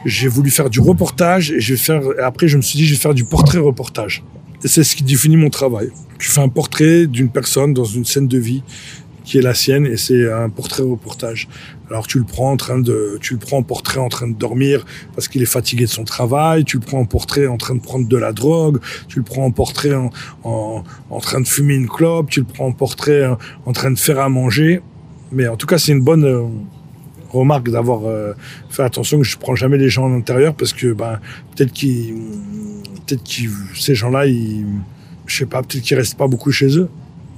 [0.06, 2.02] j'ai voulu faire du reportage et je vais faire.
[2.22, 4.24] Après, je me suis dit, je vais faire du portrait-reportage.
[4.65, 5.89] C'est ce qui définit mon travail.
[6.19, 8.63] Tu fais un portrait d'une personne dans une scène de vie
[9.23, 11.47] qui est la sienne et c'est un portrait reportage.
[11.89, 14.34] Alors tu le prends en train de, tu le prends en portrait en train de
[14.34, 17.76] dormir parce qu'il est fatigué de son travail, tu le prends en portrait en train
[17.76, 20.10] de prendre de la drogue, tu le prends en portrait en,
[20.43, 23.91] en, en train de fumer une clope, tu le prends en portrait en, en train
[23.91, 24.82] de faire à manger.
[25.32, 26.43] Mais en tout cas, c'est une bonne euh,
[27.34, 28.34] remarque d'avoir euh,
[28.69, 31.19] fait attention que je prends jamais les gens à l'intérieur parce que ben
[31.56, 32.13] peut-être qu'ils,
[33.06, 34.65] peut-être qu'ils, ces gens-là, ils,
[35.26, 36.89] je sais pas, peut-être qu'ils restent pas beaucoup chez eux.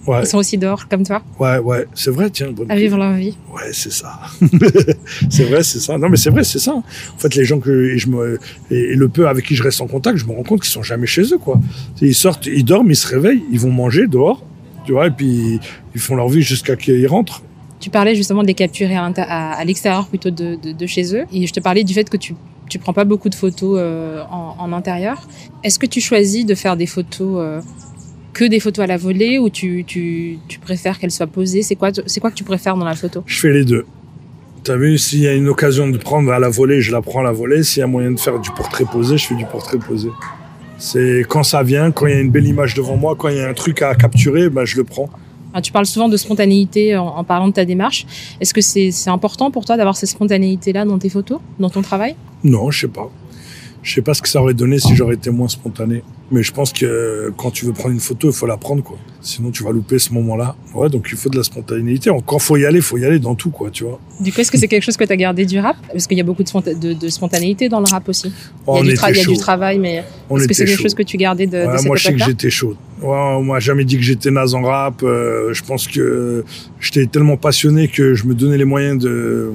[0.08, 0.20] Ouais.
[0.22, 2.52] Ils sont aussi dehors comme toi, Ouais, ouais, c'est vrai, tiens.
[2.52, 3.36] bonne à vivre leur vie.
[3.52, 4.20] Ouais, c'est ça.
[5.32, 5.98] c'est vrai, c'est ça.
[5.98, 6.74] Non, mais c'est vrai, c'est ça.
[6.76, 6.84] En
[7.18, 9.82] fait, les gens que et je me et, et le peu avec qui je reste
[9.82, 11.60] en contact, je me rends compte qu'ils sont jamais chez eux, quoi.
[12.02, 14.44] Ils sortent, ils dorment, ils se réveillent, ils vont manger dehors,
[14.86, 15.60] tu vois, et puis
[15.96, 17.42] ils font leur vie jusqu'à qu'ils rentrent.
[17.86, 21.26] Tu parlais justement de les capturer à, à- l'extérieur plutôt de, de- chez eux.
[21.32, 22.34] Et je te parlais du fait que tu
[22.68, 25.28] tu prends pas beaucoup de photos euh, en, intérieur.
[25.64, 27.62] Est-ce que tu choisis de faire des photos euh,
[28.34, 31.62] que des photos à la volée ou tu, tu, tu préfères qu'elles soient posées?
[31.62, 33.22] C'est quoi, c'est quoi que tu préfères dans la photo?
[33.28, 33.86] Je fais les deux.
[34.64, 37.20] T'as vu, s'il y a une occasion de prendre à la volée, je la prends
[37.20, 37.62] à la volée.
[37.62, 40.10] S'il y a moyen de faire du portrait posé, je fais du portrait posé.
[40.80, 43.38] C'est quand ça vient, quand il y a une belle image devant moi, quand il
[43.38, 45.08] y a un truc à capturer, ben je le prends.
[45.56, 48.06] Alors, Tu parles souvent de spontanéité en, parlant de ta démarche.
[48.42, 51.82] Est-ce que c'est c'est important pour toi d'avoir cette spontanéité-là dans tes photos, dans ton
[51.82, 52.18] travail?
[52.44, 53.10] Non, je sais pas.
[53.86, 56.02] Je sais pas ce que ça aurait donné si j'aurais été moins spontané.
[56.32, 58.98] Mais je pense que quand tu veux prendre une photo, il faut la prendre, quoi.
[59.22, 60.56] Sinon, tu vas louper ce moment-là.
[60.74, 62.10] Ouais, donc il faut de la spontanéité.
[62.26, 64.00] Quand faut y aller, faut y aller dans tout, quoi, tu vois.
[64.20, 65.76] Du coup, est-ce que c'est quelque chose que tu as gardé du rap?
[65.92, 68.34] Parce qu'il y a beaucoup de, sponta- de, de spontanéité dans le rap aussi.
[68.66, 70.66] Oh, il y a, on du, il y a du travail, mais est-ce que c'est
[70.66, 72.76] quelque chose que tu gardais de, de Ouais, cette moi, je sais que j'étais chaud.
[73.04, 75.04] Ouais, on m'a jamais dit que j'étais naze en rap.
[75.04, 76.44] Euh, je pense que
[76.80, 79.52] j'étais tellement passionné que je me donnais les moyens de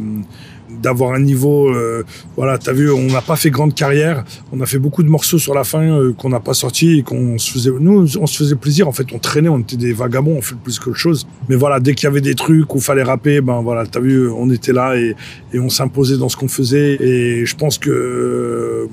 [0.83, 1.69] d'avoir un niveau.
[1.69, 2.05] euh,
[2.37, 4.25] voilà, t'as vu, on n'a pas fait grande carrière.
[4.53, 7.03] On a fait beaucoup de morceaux sur la fin euh, qu'on n'a pas sortis et
[7.03, 7.71] qu'on se faisait.
[7.79, 8.89] Nous, on se faisait plaisir.
[8.89, 11.27] En fait, on traînait, on était des vagabonds, on fait plus qu'autre chose.
[11.49, 14.29] Mais voilà, dès qu'il y avait des trucs où fallait rapper, ben voilà, t'as vu,
[14.29, 15.15] on était là et,
[15.53, 16.97] et on s'imposait dans ce qu'on faisait.
[17.01, 18.87] Et je pense que euh,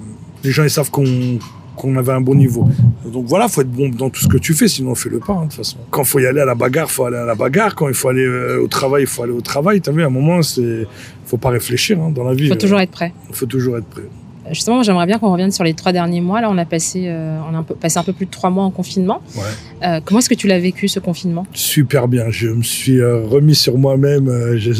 [0.43, 1.39] les gens ils savent qu'on
[1.77, 2.67] qu'on avait un bon niveau.
[3.05, 5.19] Donc voilà, faut être bon dans tout ce que tu fais, sinon on fait le
[5.19, 5.77] pas, hein, de toute façon.
[5.91, 7.75] Quand faut y aller à la bagarre, faut aller à la bagarre.
[7.75, 9.79] Quand il faut aller euh, au travail, il faut aller au travail.
[9.79, 10.85] T'as vu, à un moment, c'est,
[11.25, 12.47] faut pas réfléchir hein, dans la vie.
[12.47, 13.13] Faut euh, toujours être prêt.
[13.31, 14.03] faut toujours être prêt.
[14.49, 16.39] Justement, j'aimerais bien qu'on revienne sur les trois derniers mois.
[16.39, 18.49] Là, on a passé, euh, on a un peu, passé un peu plus de trois
[18.49, 19.21] mois en confinement.
[19.35, 19.41] Ouais.
[19.85, 21.45] Euh, comment est-ce que tu l'as vécu ce confinement?
[21.51, 22.29] Super bien.
[22.29, 24.29] Je me suis euh, remis sur moi-même.
[24.29, 24.73] euh, j'ai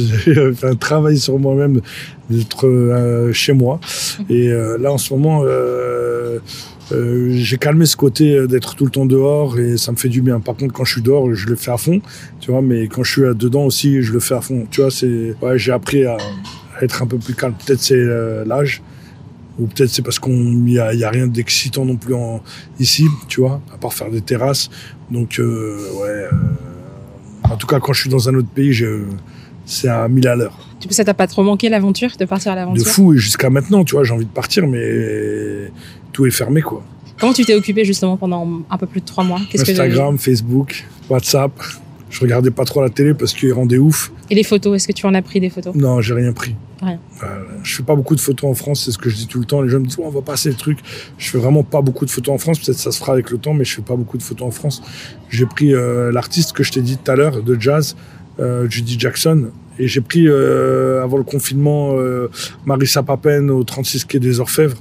[0.53, 1.81] fait un travail sur moi-même
[2.29, 3.81] d'être euh, chez moi.
[4.29, 5.43] Et euh, là, en ce moment,
[6.91, 10.09] euh, j'ai calmé ce côté euh, d'être tout le temps dehors et ça me fait
[10.09, 10.39] du bien.
[10.39, 12.01] Par contre, quand je suis dehors, je le fais à fond,
[12.39, 12.61] tu vois.
[12.61, 14.67] Mais quand je suis dedans aussi, je le fais à fond.
[14.71, 16.17] Tu vois, c'est ouais, j'ai appris à,
[16.79, 17.53] à être un peu plus calme.
[17.65, 18.81] Peut-être c'est euh, l'âge.
[19.59, 22.43] Ou peut-être c'est parce qu'on y a, y a rien d'excitant non plus en,
[22.79, 24.69] ici, tu vois, à part faire des terrasses.
[25.09, 26.07] Donc euh, ouais.
[26.07, 26.29] euh,
[27.49, 29.05] en tout cas, quand je suis dans un autre pays, je,
[29.65, 30.57] c'est à 1000 à l'heure.
[30.87, 33.13] Coup, ça t'a pas trop manqué l'aventure, de partir à De l'aventure fou.
[33.13, 35.71] Et jusqu'à maintenant, tu vois, j'ai envie de partir, mais
[36.17, 36.83] tout est fermé, quoi.
[37.19, 39.39] Comment tu t'es occupé justement pendant un peu plus de trois mois?
[39.51, 41.51] Qu'est-ce que- Instagram, Facebook, WhatsApp.
[42.09, 44.11] Je regardais pas trop la télé parce qu'il rendait ouf.
[44.31, 45.75] Et les photos, est-ce que tu en as pris des photos?
[45.75, 46.55] Non, j'ai rien pris.
[46.81, 46.99] Rien.
[47.21, 47.27] Euh,
[47.63, 49.45] je fais pas beaucoup de photos en France, c'est ce que je dis tout le
[49.45, 49.61] temps.
[49.61, 50.79] Les gens me disent, Oh, on va passer le truc.
[51.19, 52.57] Je fais vraiment pas beaucoup de photos en France.
[52.59, 54.51] Peut-être ça se fera avec le temps, mais je fais pas beaucoup de photos en
[54.51, 54.81] France.
[55.29, 57.95] J'ai pris euh, l'artiste que je t'ai dit tout à l'heure de jazz,
[58.39, 59.49] euh, Judy Jackson.
[59.77, 61.93] Et j'ai pris, avant le confinement,
[62.65, 64.77] Marissa Papen au 36 quai des Orfèvres.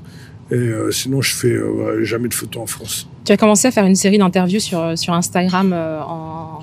[0.51, 3.09] Et euh, sinon, je fais euh, jamais de photos en France.
[3.25, 6.61] Tu as commencé à faire une série d'interviews sur, sur Instagram euh, en,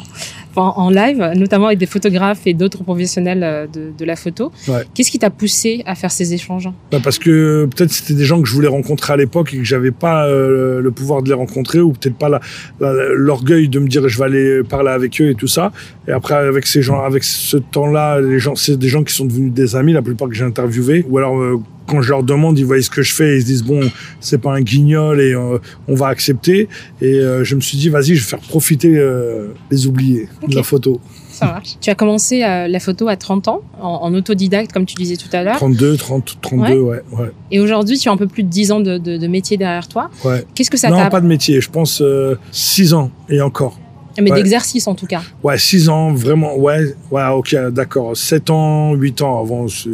[0.55, 4.51] en live, notamment avec des photographes et d'autres professionnels euh, de, de la photo.
[4.69, 4.83] Ouais.
[4.93, 6.69] Qu'est-ce qui t'a poussé à faire ces échanges?
[6.91, 9.63] Bah, parce que peut-être c'était des gens que je voulais rencontrer à l'époque et que
[9.65, 12.39] j'avais pas euh, le pouvoir de les rencontrer ou peut-être pas
[12.79, 15.73] l'orgueil de me dire je vais aller parler avec eux et tout ça.
[16.07, 19.25] Et après avec ces gens, avec ce temps-là, les gens, c'est des gens qui sont
[19.25, 21.03] devenus des amis la plupart que j'ai interviewés.
[21.09, 23.41] Ou alors euh, quand je leur demande, ils voient ce que je fais et ils
[23.41, 23.81] se disent bon
[24.19, 26.67] c'est pas un guignol et euh, on va accepter.
[27.01, 30.55] Et euh, je me suis dit vas-y je vais faire profiter euh, les oubliés de
[30.55, 30.99] la photo.
[31.31, 31.77] Ça marche.
[31.81, 35.15] Tu as commencé euh, la photo à 30 ans, en, en autodidacte, comme tu disais
[35.15, 35.55] tout à l'heure.
[35.55, 38.79] 32, 30, 32, ouais, ouais, Et aujourd'hui, tu as un peu plus de 10 ans
[38.79, 40.11] de, de, de métier derrière toi.
[40.25, 40.45] ouais.
[40.53, 41.59] Qu'est-ce que ça non, t'a pas de métier.
[41.59, 43.79] Je pense euh, 6 ans et encore.
[44.21, 44.37] Mais ouais.
[44.37, 45.21] d'exercice en tout cas.
[45.43, 48.15] Ouais, 6 ans, vraiment, ouais, ouais, ok, d'accord.
[48.15, 49.89] 7 ans, 8 ans avant, je,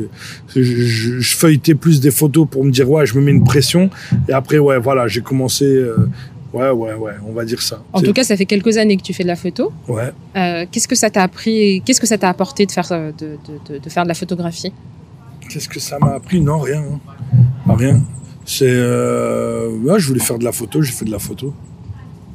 [0.54, 3.44] je, je- je feuilletais plus des photos pour me dire, ouais, je me mets une
[3.44, 3.90] pression.
[4.28, 5.96] Et après, ouais, voilà, j'ai commencé, euh,
[6.52, 7.84] Ouais, ouais, ouais, on va dire ça.
[7.94, 9.72] En tout cas, ça fait quelques années que tu fais de la photo.
[9.88, 10.12] Ouais.
[10.36, 13.38] Euh, qu'est-ce que ça t'a appris Qu'est-ce que ça t'a apporté de faire de, de,
[13.76, 14.74] de, de faire de la photographie?
[15.48, 16.42] Qu'est-ce que ça m'a appris?
[16.42, 16.82] Non, rien.
[16.82, 17.76] Hein.
[17.76, 18.02] Rien.
[18.46, 19.70] C'est, euh...
[19.84, 21.54] ouais, je voulais faire de la photo, j'ai fait de la photo.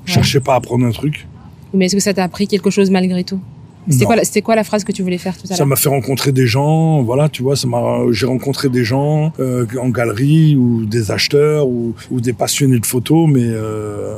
[0.04, 0.14] Je Ouais.
[0.14, 1.26] cherchais pas à apprendre un truc.
[1.74, 3.40] Mais est-ce que ça t'a appris quelque chose malgré tout?
[3.90, 5.66] C'était quoi, c'était quoi la phrase que tu voulais faire tout à Ça l'heure?
[5.66, 9.66] m'a fait rencontrer des gens, voilà, tu vois, ça m'a, j'ai rencontré des gens euh,
[9.78, 14.16] en galerie ou des acheteurs ou, ou des passionnés de photo, mais euh,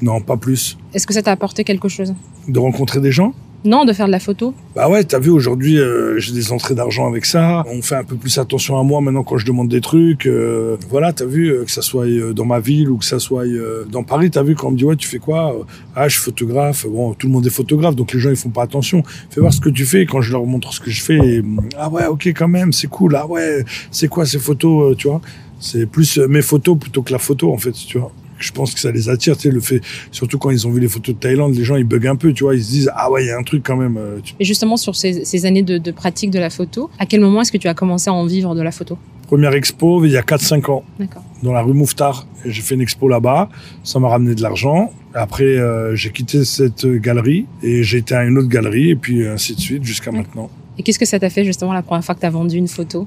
[0.00, 0.78] non, pas plus.
[0.94, 2.14] Est-ce que ça t'a apporté quelque chose?
[2.48, 3.34] De rencontrer des gens?
[3.64, 6.74] Non, de faire de la photo Bah ouais, t'as vu, aujourd'hui, euh, j'ai des entrées
[6.74, 7.62] d'argent avec ça.
[7.68, 10.26] On fait un peu plus attention à moi maintenant quand je demande des trucs.
[10.26, 13.44] euh, voilà, t'as vu, euh, que ça soit dans ma ville ou que ça soit
[13.88, 16.22] dans Paris, t'as vu, quand on me dit, ouais, tu fais quoi Ah, je suis
[16.22, 16.86] photographe.
[16.88, 19.04] Bon, tout le monde est photographe, donc les gens, ils font pas attention.
[19.30, 20.06] Fais voir ce que tu fais.
[20.06, 21.42] Quand je leur montre ce que je fais, et,
[21.78, 23.14] ah ouais, ok, quand même, c'est cool.
[23.14, 25.20] Ah ouais, c'est quoi ces photos, tu vois?
[25.60, 28.10] C'est plus mes photos plutôt que la photo, en fait, tu vois?
[28.42, 30.80] Je pense que ça les attire, tu sais, le fait, surtout quand ils ont vu
[30.80, 32.90] les photos de Thaïlande, les gens, ils bug un peu, tu vois, ils se disent,
[32.94, 35.46] ah ouais, il y a un truc quand même, euh, Et justement, sur ces, ces
[35.46, 38.10] années de, de pratique de la photo, à quel moment est-ce que tu as commencé
[38.10, 38.98] à en vivre de la photo?
[39.26, 41.22] Première expo, il y a 4-5 ans, D'accord.
[41.42, 42.26] dans la rue Mouffetard.
[42.44, 43.48] Et J'ai fait une expo là-bas,
[43.82, 44.92] ça m'a ramené de l'argent.
[45.14, 49.26] Après, euh, j'ai quitté cette galerie et j'ai été à une autre galerie, et puis
[49.26, 50.50] ainsi de suite jusqu'à maintenant.
[50.78, 52.68] Et qu'est-ce que ça t'a fait justement la première fois que tu as vendu une
[52.68, 53.06] photo?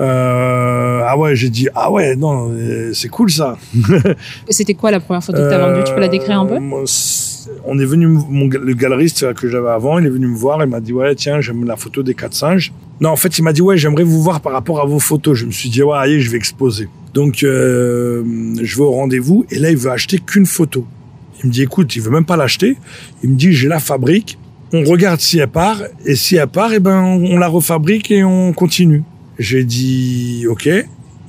[0.00, 3.58] Euh, ah ouais, j'ai dit, ah ouais, non, euh, c'est cool ça.
[4.48, 5.84] C'était quoi la première photo que tu as vendue?
[5.84, 6.54] Tu peux la décrire un peu?
[6.54, 6.84] Euh,
[7.66, 10.70] On est venu, mon, le galeriste que j'avais avant, il est venu me voir, il
[10.70, 12.72] m'a dit, ouais, tiens, j'aime la photo des quatre singes.
[13.00, 15.36] Non, en fait, il m'a dit, ouais, j'aimerais vous voir par rapport à vos photos.
[15.36, 16.88] Je me suis dit, ouais, allez, je vais exposer.
[17.12, 18.22] Donc, euh,
[18.62, 20.86] je vais au rendez-vous, et là, il veut acheter qu'une photo.
[21.42, 22.76] Il me dit, écoute, il veut même pas l'acheter.
[23.22, 24.38] Il me dit, j'ai la fabrique,
[24.72, 28.10] on regarde si elle part, et si elle part, eh ben, on, on la refabrique
[28.10, 29.02] et on continue.
[29.40, 30.68] J'ai dit, ok.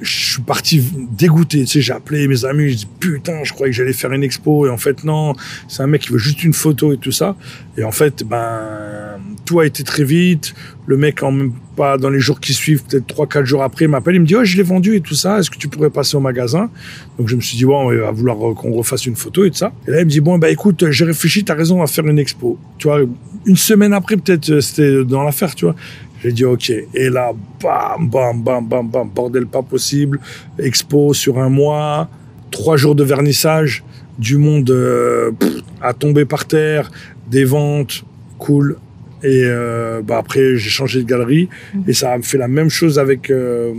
[0.02, 3.72] Je suis parti dégoûté, tu sais, j'ai appelé mes amis, je dis putain, je croyais
[3.72, 5.36] que j'allais faire une expo et en fait non,
[5.68, 7.36] c'est un mec qui veut juste une photo et tout ça.
[7.78, 10.56] Et en fait, ben, tout a été très vite.
[10.88, 13.86] Le mec, en même pas dans les jours qui suivent, peut-être trois, quatre jours après,
[13.86, 15.40] il m'appelle, il me dit, oh, je l'ai vendu et tout ça.
[15.40, 16.70] Est-ce que tu pourrais passer au magasin?
[17.18, 19.58] Donc, je me suis dit, bon, il va vouloir qu'on refasse une photo et tout
[19.58, 19.72] ça.
[19.88, 22.08] Et là, il me dit, bon, bah, écoute, j'ai réfléchi, t'as raison, on va faire
[22.08, 22.58] une expo.
[22.78, 23.02] Tu vois,
[23.46, 25.76] une semaine après, peut-être, euh, c'était dans l'affaire, tu vois.
[26.24, 26.70] J'ai dit, OK.
[26.94, 27.32] Et là,
[27.62, 30.20] bam, bam, bam, bam, bam, bordel pas possible.
[30.60, 32.10] Expo sur un mois,
[32.52, 33.84] trois jours de vernissage,
[34.20, 36.92] du monde euh, pff, à tomber par terre,
[37.30, 38.04] des ventes,
[38.38, 38.78] cool.
[39.24, 41.48] Et euh, bah après, j'ai changé de galerie
[41.88, 43.30] et ça a fait la même chose avec.
[43.30, 43.72] euh,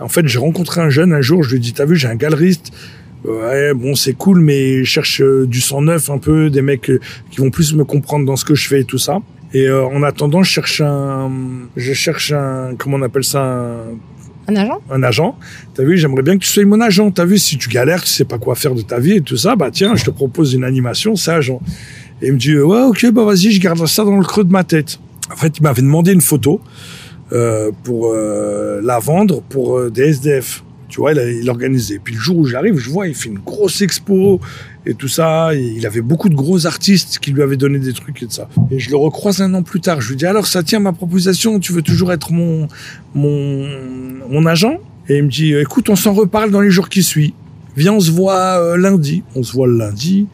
[0.00, 1.42] en fait, j'ai rencontré un jeune un jour.
[1.42, 2.72] Je lui ai dit, t'as vu, j'ai un galeriste.
[3.24, 6.92] Ouais, bon, c'est cool, mais je cherche euh, du sang neuf un peu, des mecs
[7.30, 9.18] qui vont plus me comprendre dans ce que je fais et tout ça.
[9.54, 11.30] Et euh, en attendant, je cherche un,
[11.76, 13.76] je cherche un, comment on appelle ça, un,
[14.48, 14.80] Un agent?
[14.90, 15.38] Un agent.
[15.74, 17.10] T'as vu, j'aimerais bien que tu sois mon agent.
[17.12, 19.36] T'as vu, si tu galères, tu sais pas quoi faire de ta vie et tout
[19.38, 21.60] ça, bah tiens, je te propose une animation, c'est agent.
[22.20, 24.52] Et il me dit, ouais, ok, bah vas-y, je garde ça dans le creux de
[24.52, 24.98] ma tête.
[25.32, 26.60] En fait, il m'avait demandé une photo
[27.32, 30.62] euh, pour euh, la vendre pour des SDF.
[30.88, 32.00] Tu vois, il, a- il organisait.
[32.02, 34.40] Puis le jour où j'arrive, je vois, il fait une grosse expo
[34.88, 35.54] et tout ça.
[35.54, 38.48] Il avait beaucoup de gros artistes qui lui avaient donné des trucs et tout ça.
[38.70, 40.00] Et je le recroise un an plus tard.
[40.00, 42.68] Je lui dis, alors, ça tient ma proposition, tu veux toujours être mon,
[43.14, 43.68] mon,
[44.28, 44.78] mon agent?
[45.08, 47.32] Et il me dit, écoute, on s'en reparle dans les jours qui suivent.
[47.76, 49.22] Viens, on se voit euh, lundi.
[49.36, 50.26] On se voit le lundi.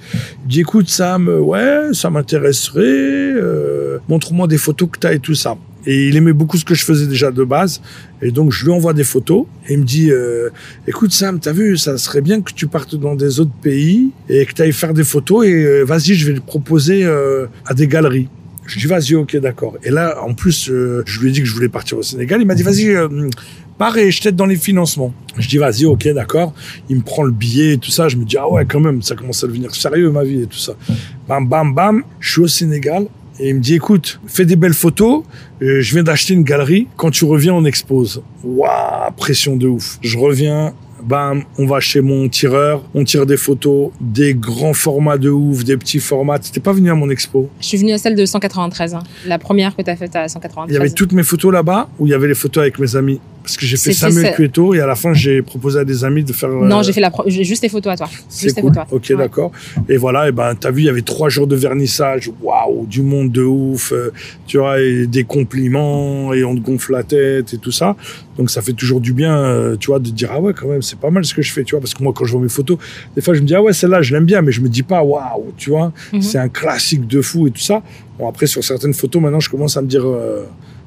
[0.44, 2.80] Il dit, écoute, Sam, euh, ouais, ça m'intéresserait.
[2.82, 5.56] euh, Montre-moi des photos que tu as et tout ça.
[5.86, 7.82] Et il aimait beaucoup ce que je faisais déjà de base.
[8.22, 9.46] Et donc, je lui envoie des photos.
[9.68, 10.48] Et il me dit, euh,
[10.86, 14.46] écoute, Sam, t'as vu, ça serait bien que tu partes dans des autres pays et
[14.46, 15.46] que tu ailles faire des photos.
[15.46, 18.28] Et euh, vas-y, je vais le proposer euh, à des galeries.
[18.66, 19.76] Je dis, vas-y, ok, d'accord.
[19.82, 22.40] Et là, en plus, euh, je lui ai dit que je voulais partir au Sénégal.
[22.40, 23.28] Il m'a dit, vas-y, euh,
[23.76, 25.12] pars et je t'aide dans les financements.
[25.38, 26.54] Je dis, vas-y, ok, d'accord.
[26.88, 28.08] Il me prend le billet et tout ça.
[28.08, 30.46] Je me dis, ah ouais, quand même, ça commence à devenir sérieux, ma vie et
[30.46, 30.74] tout ça.
[31.28, 32.02] Bam, bam, bam.
[32.20, 33.06] Je suis au Sénégal.
[33.38, 35.24] Et il me dit, écoute, fais des belles photos.
[35.62, 36.88] Euh, je viens d'acheter une galerie.
[36.96, 38.22] Quand tu reviens, on expose.
[38.44, 39.98] Waouh, pression de ouf.
[40.02, 40.74] Je reviens.
[41.02, 45.62] Bam, on va chez mon tireur, on tire des photos, des grands formats de ouf,
[45.62, 46.38] des petits formats.
[46.38, 47.50] T'étais pas venu à mon expo?
[47.60, 49.02] Je suis venue à celle de 193, hein.
[49.26, 50.74] la première que tu as faite à 193.
[50.74, 52.96] Il y avait toutes mes photos là-bas ou il y avait les photos avec mes
[52.96, 53.20] amis?
[53.44, 54.34] Parce que j'ai fait Samuel.
[54.34, 56.48] Cueto et à la fin j'ai proposé à des amis de faire.
[56.48, 58.08] euh, Non, j'ai fait la pro- juste les photos à toi.
[58.30, 58.70] C'est Juste les cool.
[58.70, 58.96] photos à toi.
[58.96, 59.16] Ok, Ouais.
[59.16, 59.52] d'accord.
[59.88, 62.30] Et voilà, et ben t'as vu, il y avait trois jours de vernissage.
[62.42, 63.92] Waouh, du monde de ouf.
[63.92, 64.12] euh,
[64.46, 67.96] tu vois, et des compliments et on te gonfle la tête et tout ça.
[68.38, 70.82] Donc ça fait toujours du bien, euh, tu vois, de dire ah ouais quand même
[70.82, 71.80] c'est pas mal ce que je fais, tu vois.
[71.80, 72.78] Parce que moi quand je vois mes photos,
[73.14, 74.82] des fois je me dis ah ouais celle-là je l'aime bien, mais je me dis
[74.82, 76.22] pas waouh, tu vois, Mhm.
[76.22, 77.82] c'est un classique de fou et tout ça.
[78.18, 80.04] Bon après sur certaines photos maintenant je commence à me dire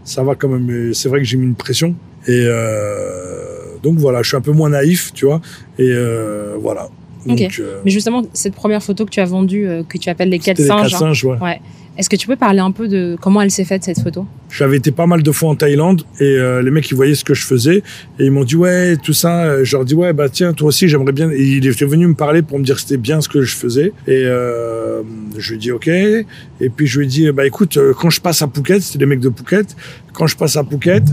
[0.03, 0.93] ça va quand même.
[0.93, 1.93] C'est vrai que j'ai mis une pression
[2.27, 5.41] et euh, donc voilà, je suis un peu moins naïf, tu vois.
[5.79, 6.89] Et euh, voilà.
[7.25, 10.29] Donc, euh, Mais justement, cette première photo que tu as vendue, euh, que tu appelles
[10.29, 11.37] les quatre c'était les singes, quatre hein, singes, ouais.
[11.39, 11.61] ouais.
[11.97, 14.27] Est-ce que tu peux parler un peu de comment elle s'est faite cette photo?
[14.51, 17.25] J'avais été pas mal de fois en Thaïlande et euh, les mecs ils voyaient ce
[17.25, 17.77] que je faisais
[18.19, 19.45] et ils m'ont dit ouais tout ça.
[19.45, 21.31] Euh, Je leur dis ouais bah tiens toi aussi j'aimerais bien.
[21.31, 23.93] Et il était venu me parler pour me dire c'était bien ce que je faisais
[24.05, 25.01] et euh,
[25.37, 25.87] je lui dit ok.
[25.87, 29.19] Et puis je lui dit bah écoute quand je passe à Phuket c'était les mecs
[29.19, 29.75] de Phuket.
[30.13, 31.03] Quand je passe à Phuket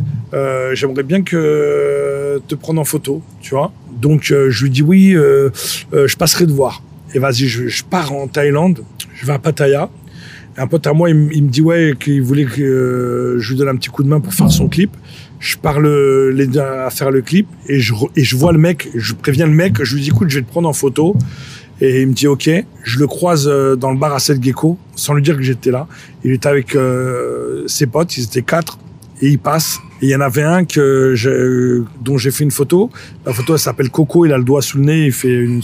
[0.75, 3.73] j'aimerais bien que te prendre en photo tu vois.
[4.03, 6.83] Donc je lui dis oui je passerai te voir.
[7.15, 8.81] Et vas-y je pars en Thaïlande.
[9.15, 9.89] Je vais à Pattaya.
[10.57, 13.69] Un pote à moi, il, me- dit ouais qu'il voulait que euh, je lui donne
[13.69, 14.91] un petit coup de main pour faire son clip.
[15.41, 15.87] Je parle
[16.31, 19.53] l'aider à faire le clip et je, et je vois le mec, je préviens le
[19.53, 21.17] mec, je lui dis écoute, je vais te prendre en photo.
[21.81, 22.49] Et il me dit ok.
[22.85, 25.73] Je le croise euh, dans le bar à Seth Gecko sans lui dire que j'étais
[25.73, 25.89] là.
[26.23, 28.79] Il était avec euh, ses potes, ils étaient quatre
[29.21, 29.81] et il passe.
[30.05, 31.15] Il y en avait un que
[32.03, 32.91] dont j'ai fait une photo.
[33.25, 35.63] La photo elle s'appelle Coco, il a le doigt sous le nez, il fait une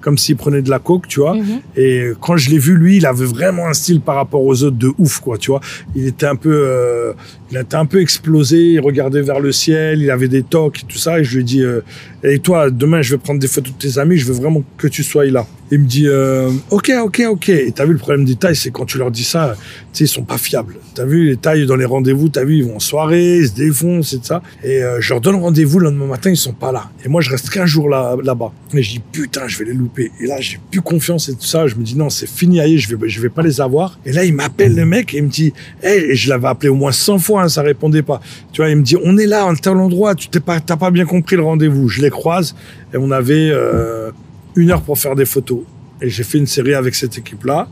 [0.00, 1.34] comme s'il prenait de la coke, tu vois.
[1.34, 1.60] Mhm.
[1.76, 4.76] Et quand je l'ai vu, lui, il avait vraiment un style par rapport aux autres
[4.76, 5.60] de ouf, quoi, tu vois.
[5.94, 7.12] Il était un peu, euh,
[7.52, 10.86] il était un peu explosé, il regardait vers le ciel, il avait des tocs et
[10.86, 11.20] tout ça.
[11.20, 11.80] Et je lui ai dit, euh,
[12.24, 14.88] et toi, demain, je vais prendre des photos de tes amis, je veux vraiment que
[14.88, 15.46] tu sois là.
[15.70, 17.48] Il me dit, euh, ok, ok, ok.
[17.48, 19.54] Et t'as vu le problème des tailles, c'est quand tu leur dis ça,
[19.92, 20.76] tu sais, ils sont pas fiables.
[20.94, 23.54] T'as vu les tailles dans les rendez-vous, t'as vu, ils vont en soirée, ils se
[23.54, 24.42] défoncent et ça.
[24.62, 26.90] Et euh, je leur donne rendez-vous le lendemain matin, ils sont pas là.
[27.04, 28.52] Et moi, je reste qu'un jour là, là-bas.
[28.74, 30.12] Et je dis, putain, je vais les louper.
[30.20, 31.66] Et là, j'ai plus confiance et tout ça.
[31.66, 33.98] Je me dis, non, c'est fini, aïe, je vais, je vais pas les avoir.
[34.06, 35.52] Et là, il m'appelle le mec et il me dit,
[35.82, 38.20] hey, et je l'avais appelé au moins 100 fois, hein, ça répondait pas.
[38.52, 40.76] Tu vois, il me dit, on est là, en tel endroit, tu t'es pas, t'as
[40.76, 41.88] pas bien compris le rendez-vous.
[41.88, 42.54] Je les croise
[42.94, 44.10] et on avait euh,
[44.56, 45.60] une heure pour faire des photos.
[46.02, 47.68] Et j'ai fait une série avec cette équipe-là.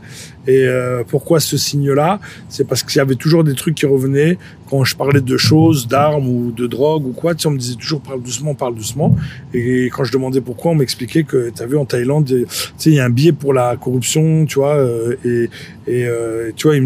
[0.47, 2.19] Et euh, pourquoi ce signe-là?
[2.49, 4.37] C'est parce qu'il y avait toujours des trucs qui revenaient
[4.69, 7.35] quand je parlais de choses, d'armes ou de drogue ou quoi.
[7.35, 9.15] Tu sais, on me disait toujours parle doucement, parle doucement.
[9.53, 12.45] Et quand je demandais pourquoi, on m'expliquait que tu vu en Thaïlande, tu
[12.77, 14.75] sais, il y a un billet pour la corruption, tu vois.
[14.75, 15.49] euh, et
[15.87, 16.77] et euh, tu vois,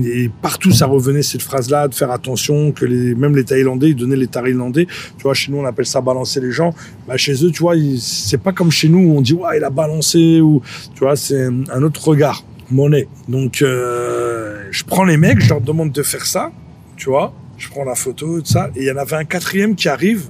[0.41, 4.17] partout ça revenait cette phrase-là de faire attention que les même les Thaïlandais, ils donnaient
[4.17, 4.87] les Thaïlandais.
[5.17, 6.73] Tu vois, chez nous on appelle ça balancer les gens.
[7.07, 9.63] Bah chez eux, tu vois, c'est pas comme chez nous où on dit ouais il
[9.63, 10.61] a balancé ou
[10.95, 13.07] tu vois, c'est un autre regard monnaie.
[13.27, 16.51] Donc, euh, je prends les mecs, je leur demande de faire ça,
[16.97, 17.33] tu vois.
[17.59, 18.69] Je prends la photo, tout ça.
[18.75, 20.27] Et il y en avait un quatrième qui arrive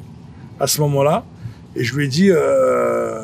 [0.60, 1.24] à ce moment-là.
[1.76, 3.22] Et je lui ai dit, euh,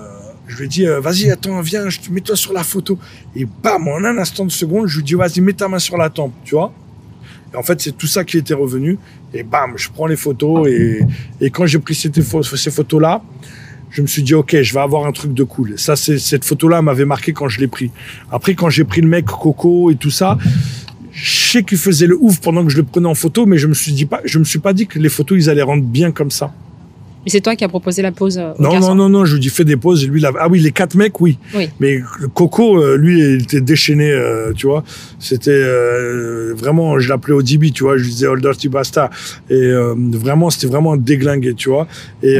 [0.48, 3.00] je lui ai dit, euh, vas-y, attends, viens, mets-toi sur la photo.
[3.36, 5.98] Et bam, en un instant de seconde, je lui dis, vas-y, mets ta main sur
[5.98, 6.72] la tempe, tu vois.
[7.52, 9.00] Et en fait, c'est tout ça qui était revenu.
[9.34, 10.68] Et bam, je prends les photos.
[10.68, 11.00] Et,
[11.42, 12.12] et quand j'ai pris ces,
[12.72, 13.24] photos-là,
[13.90, 15.80] je me suis dit, OK, je vais avoir un truc de cool.
[15.80, 17.90] Ça, cette photo-là m'avait marqué quand je l'ai pris.
[18.32, 20.38] Après, quand j'ai pris le mec Coco et tout ça,
[21.16, 23.68] je sais qu'il faisait le ouf pendant que je le prenais en photo, mais je
[23.68, 25.84] me suis dit pas, je me suis pas dit que les photos, ils allaient rendre
[25.84, 26.54] bien comme ça.
[27.28, 28.90] Et c'est toi qui as proposé la pause euh, au Non, garçon.
[28.94, 30.04] non, non, non, je lui dis fais des pauses.
[30.04, 31.40] Et lui, ah oui, les quatre mecs, oui.
[31.56, 31.70] Oui.
[31.80, 32.00] Mais
[32.36, 34.84] Coco, euh, lui, il était déchaîné, euh, tu vois.
[35.18, 37.98] C'était euh, vraiment, je l'appelais Odibi, tu vois.
[37.98, 39.10] Je lui disais Old Dirty Basta.
[39.50, 41.88] Et euh, vraiment, c'était vraiment déglingué, tu vois.
[42.22, 42.38] Et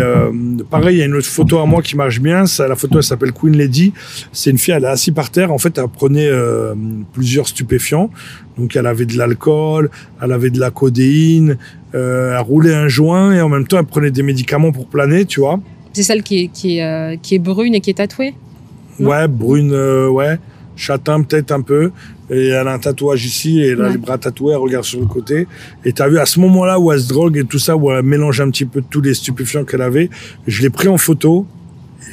[0.70, 2.46] pareil, il y a une autre photo à moi qui marche bien.
[2.46, 3.92] Ça, la photo, elle s'appelle Queen Lady.
[4.32, 5.52] C'est une fille, elle est assise par terre.
[5.52, 6.30] En fait, elle prenait
[7.12, 8.12] plusieurs stupéfiants.
[8.58, 9.90] Donc, elle avait de l'alcool,
[10.22, 11.58] elle avait de la codéine,
[11.94, 15.26] euh, elle roulait un joint et en même temps, elle prenait des médicaments pour planer,
[15.26, 15.60] tu vois.
[15.94, 18.34] C'est celle qui est, qui, est, euh, qui est brune et qui est tatouée.
[19.00, 20.38] Ouais, brune, euh, ouais.
[20.78, 21.92] Châtain peut-être un peu.
[22.30, 23.92] Et elle a un tatouage ici et elle a Ouais.
[23.92, 25.48] les bras tatoués, elle regarde sur le côté.
[25.86, 28.04] Et t'as vu à ce moment-là où elle se drogue et tout ça, où elle
[28.04, 30.10] mélange un petit peu tous les stupéfiants qu'elle avait,
[30.48, 31.46] je l'ai pris en photo.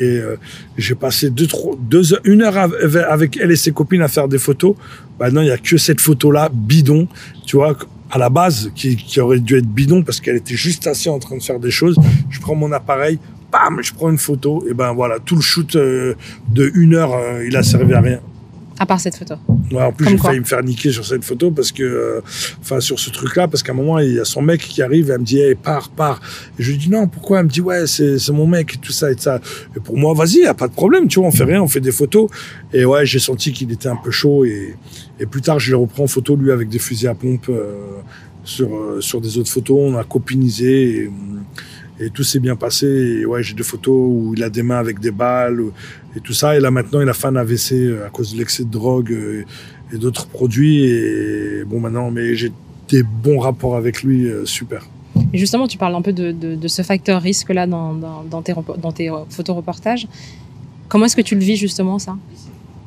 [0.00, 0.36] Et euh,
[0.78, 4.08] j'ai passé deux, trois, deux heures, une heure av- avec elle et ses copines à
[4.08, 4.74] faire des photos.
[5.20, 7.06] Maintenant, il y a que cette photo-là, bidon,
[7.46, 7.76] tu vois,
[8.10, 11.18] à la base, qui, qui aurait dû être bidon parce qu'elle était juste assise en
[11.18, 11.96] train de faire des choses.
[12.30, 13.18] Je prends mon appareil,
[13.52, 16.14] bam, je prends une photo, et ben voilà, tout le shoot euh,
[16.48, 18.20] de une heure, euh, il a servi à rien.
[18.82, 19.36] À part cette photo.
[19.70, 22.20] Ouais, en plus, j'ai failli me faire niquer sur cette photo parce que, euh,
[22.60, 25.08] enfin, sur ce truc-là, parce qu'à un moment, il y a son mec qui arrive
[25.08, 26.20] et elle me dit, hey, pars, pars.
[26.58, 27.38] Et je lui dis, non, pourquoi?
[27.38, 29.40] Elle me dit, ouais, c'est, mon mec et tout ça et tout ça.
[29.76, 31.68] Et pour moi, vas-y, y a pas de problème, tu vois, on fait rien, on
[31.68, 32.28] fait des photos.
[32.72, 34.74] Et ouais, j'ai senti qu'il était un peu chaud et,
[35.20, 38.00] et plus tard, je l'ai repris en photo, lui, avec des fusils à pompe, euh,
[38.42, 39.78] sur, euh, sur des autres photos.
[39.80, 41.10] On a copinisé et,
[42.00, 42.86] et tout s'est bien passé.
[43.20, 45.70] Et ouais, j'ai des photos où il a des mains avec des balles
[46.16, 46.56] et tout ça.
[46.56, 49.12] Et là, maintenant, il a fait un AVC euh, à cause de l'excès de drogue
[49.12, 49.44] euh,
[49.92, 50.84] et d'autres produits.
[50.84, 52.52] Et bon, maintenant, mais j'ai
[52.88, 54.86] des bons rapports avec lui, euh, super.
[55.32, 60.08] Et justement, tu parles un peu de, ce facteur risque-là dans, tes, dans tes photoreportages.
[60.88, 62.16] Comment est-ce que tu le vis justement, ça?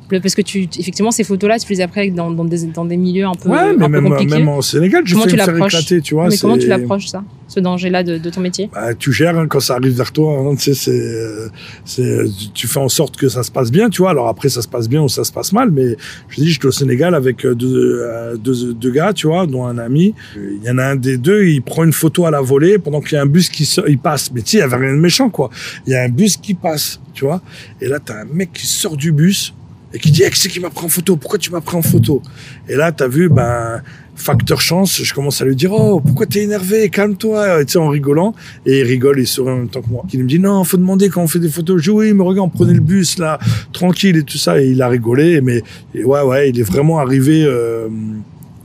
[0.08, 2.96] Parce que tu, effectivement, ces photos-là, tu les as pris dans, dans, des, dans des
[2.96, 4.38] milieux un peu, Ouais, mais un peu même, compliqués.
[4.38, 6.28] même en Sénégal, j'ai Comment tu me faire l'approches éclater, tu vois.
[6.28, 8.70] mais comment tu l'approches, ça Ce danger-là de, de ton métier?
[8.72, 10.38] Bah, tu gères hein, quand ça arrive vers toi.
[10.38, 11.50] hein, tu sais, c'est,
[11.84, 14.10] c'est, tu fais en sorte que ça se passe bien, tu vois.
[14.10, 15.96] Alors après, ça se passe bien ou ça se passe mal, mais
[16.28, 19.64] je dis, j'étais au Sénégal avec euh, deux, euh, deux, deux gars, tu vois, dont
[19.66, 20.14] un ami.
[20.36, 23.00] Il y en a un des deux, il prend une photo à la volée pendant
[23.00, 24.30] qu'il y a un bus qui il passe.
[24.32, 25.50] Mais tu sais, il y avait rien de méchant, quoi.
[25.86, 27.40] Il y a un bus qui passe, tu vois.
[27.80, 29.52] Et là, t'as un mec qui sort du bus
[29.96, 31.16] et qui dit, eh, c'est qui m'a pris en photo?
[31.16, 32.20] Pourquoi tu m'as pris en photo?
[32.68, 33.80] Et là, t'as vu, ben,
[34.14, 36.90] facteur chance, je commence à lui dire, oh, pourquoi t'es énervé?
[36.90, 38.34] Calme-toi, tu sais, en rigolant.
[38.66, 40.04] Et il rigole, il sourit en même temps que moi.
[40.12, 41.78] Il me dit, non, faut demander quand on fait des photos.
[41.78, 43.38] Je dis, oui, mais regarde, on prenait le bus, là,
[43.72, 44.60] tranquille et tout ça.
[44.60, 45.62] Et il a rigolé, mais,
[45.94, 47.88] et ouais, ouais, il est vraiment arrivé, euh,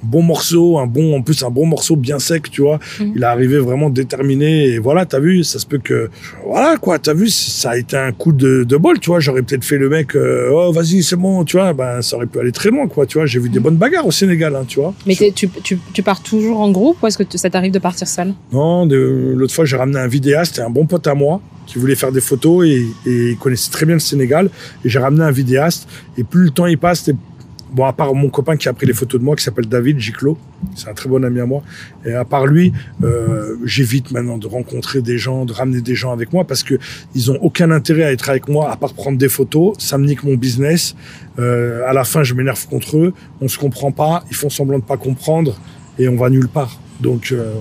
[0.03, 2.79] bon morceau, un bon, en plus, un bon morceau bien sec, tu vois.
[2.99, 3.13] Mhm.
[3.15, 4.67] Il est arrivé vraiment déterminé.
[4.67, 6.09] Et voilà, t'as vu, ça se peut que,
[6.45, 9.19] voilà, quoi, t'as vu, ça a été un coup de, de bol, tu vois.
[9.19, 11.73] J'aurais peut-être fait le mec, euh, oh, vas-y, c'est bon, tu vois.
[11.73, 13.25] Ben, ça aurait pu aller très loin, quoi, tu vois.
[13.25, 14.93] J'ai vu des bonnes bagarres au Sénégal, hein, tu vois.
[15.05, 18.07] Mais tu, tu, tu pars toujours en groupe ou est-ce que ça t'arrive de partir
[18.07, 18.33] seul?
[18.51, 21.95] Non, l'autre fois, j'ai ramené un vidéaste et un bon pote à moi qui voulait
[21.95, 24.49] faire des photos et, et il connaissait très bien le Sénégal.
[24.83, 25.87] Et j'ai ramené un vidéaste.
[26.17, 27.09] Et plus le temps il passe,
[27.71, 29.99] bon, à part mon copain qui a pris les photos de moi, qui s'appelle David
[29.99, 30.37] Giclo,
[30.75, 31.63] c'est un très bon ami à moi.
[32.05, 36.11] Et à part lui, euh, j'évite maintenant de rencontrer des gens, de ramener des gens
[36.11, 36.75] avec moi parce que
[37.15, 39.75] ils ont aucun intérêt à être avec moi à part prendre des photos.
[39.79, 40.95] Ça me nique mon business.
[41.39, 43.13] Euh, à la fin, je m'énerve contre eux.
[43.39, 44.23] On se comprend pas.
[44.29, 45.57] Ils font semblant de pas comprendre
[45.97, 46.79] et on va nulle part.
[46.99, 47.53] Donc, euh,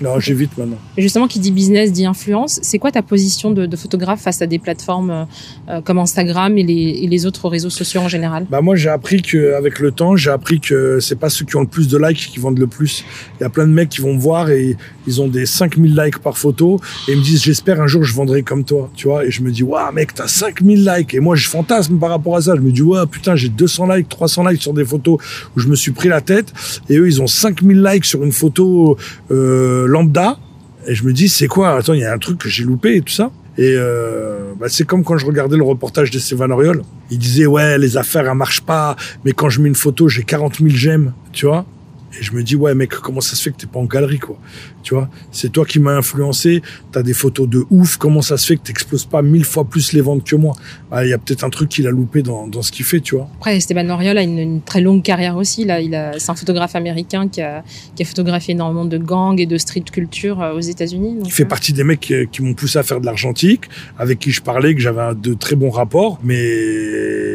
[0.00, 0.78] non, j'évite maintenant.
[0.96, 2.58] Et Justement, qui dit business dit influence.
[2.62, 5.24] C'est quoi ta position de, de photographe face à des plateformes euh,
[5.68, 8.46] euh, comme Instagram et les, et les autres réseaux sociaux en général?
[8.50, 11.56] Bah moi j'ai appris que avec le temps j'ai appris que c'est pas ceux qui
[11.56, 13.04] ont le plus de likes qui vendent le plus.
[13.38, 14.76] Il y a plein de mecs qui vont me voir et
[15.06, 18.14] ils ont des 5000 likes par photo et ils me disent j'espère un jour je
[18.14, 19.24] vendrai comme toi, tu vois.
[19.24, 22.36] Et je me dis waouh mec t'as 5000 likes et moi je fantasme par rapport
[22.36, 22.54] à ça.
[22.56, 25.18] Je me dis ouais putain j'ai 200 likes, 300 likes sur des photos
[25.56, 26.52] où je me suis pris la tête
[26.88, 28.96] et eux ils ont 5000 likes sur une photo
[29.30, 30.38] euh, lambda
[30.86, 31.76] et je me dis c'est quoi?
[31.76, 33.30] Attends il y a un truc que j'ai loupé et tout ça.
[33.58, 36.82] Et euh, bah, c'est comme quand je regardais le reportage de Stéphane Oriol.
[37.10, 40.24] Il disait ouais les affaires elles marchent pas, mais quand je mets une photo j'ai
[40.24, 41.66] 40 000 j'aime, tu vois.
[42.18, 44.18] Et je me dis ouais mec comment ça se fait que t'es pas en galerie
[44.18, 44.38] quoi,
[44.82, 45.08] tu vois?
[45.30, 46.62] C'est toi qui m'as influencé.
[46.90, 47.96] T'as des photos de ouf.
[47.96, 50.54] Comment ça se fait que t'exploses pas mille fois plus les ventes que moi?
[50.90, 53.00] Bah, Il y a peut-être un truc qu'il a loupé dans, dans ce qu'il fait,
[53.00, 53.28] tu vois.
[53.36, 55.64] Après, Esteban Oriol a une, une très longue carrière aussi.
[55.64, 57.64] Là, il a, c'est un photographe américain qui a,
[57.96, 61.18] qui a photographié énormément de gangs et de street culture euh, aux États-Unis.
[61.24, 63.62] Il fait euh, partie des mecs qui, qui m'ont poussé à faire de l'argentique,
[63.98, 66.36] avec qui je parlais, que j'avais de très bons rapports, mais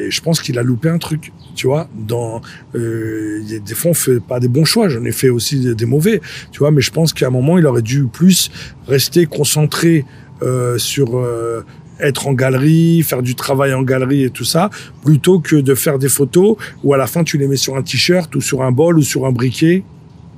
[0.10, 1.88] je pense qu'il a loupé un truc, tu vois.
[1.95, 2.41] Dans,
[2.76, 4.89] euh, des fois, on fait pas des bons choix.
[4.89, 6.72] J'en ai fait aussi des, mauvais, tu vois.
[6.72, 8.51] Mais je pense qu'à un moment, il aurait dû plus
[8.88, 10.05] rester concentré
[10.41, 11.66] euh, sur euh,
[11.99, 14.70] être en galerie, faire du travail en galerie et tout ça,
[15.03, 17.82] plutôt que de faire des photos où à la fin tu les mets sur un
[17.82, 19.84] t-shirt ou sur un bol ou sur un briquet,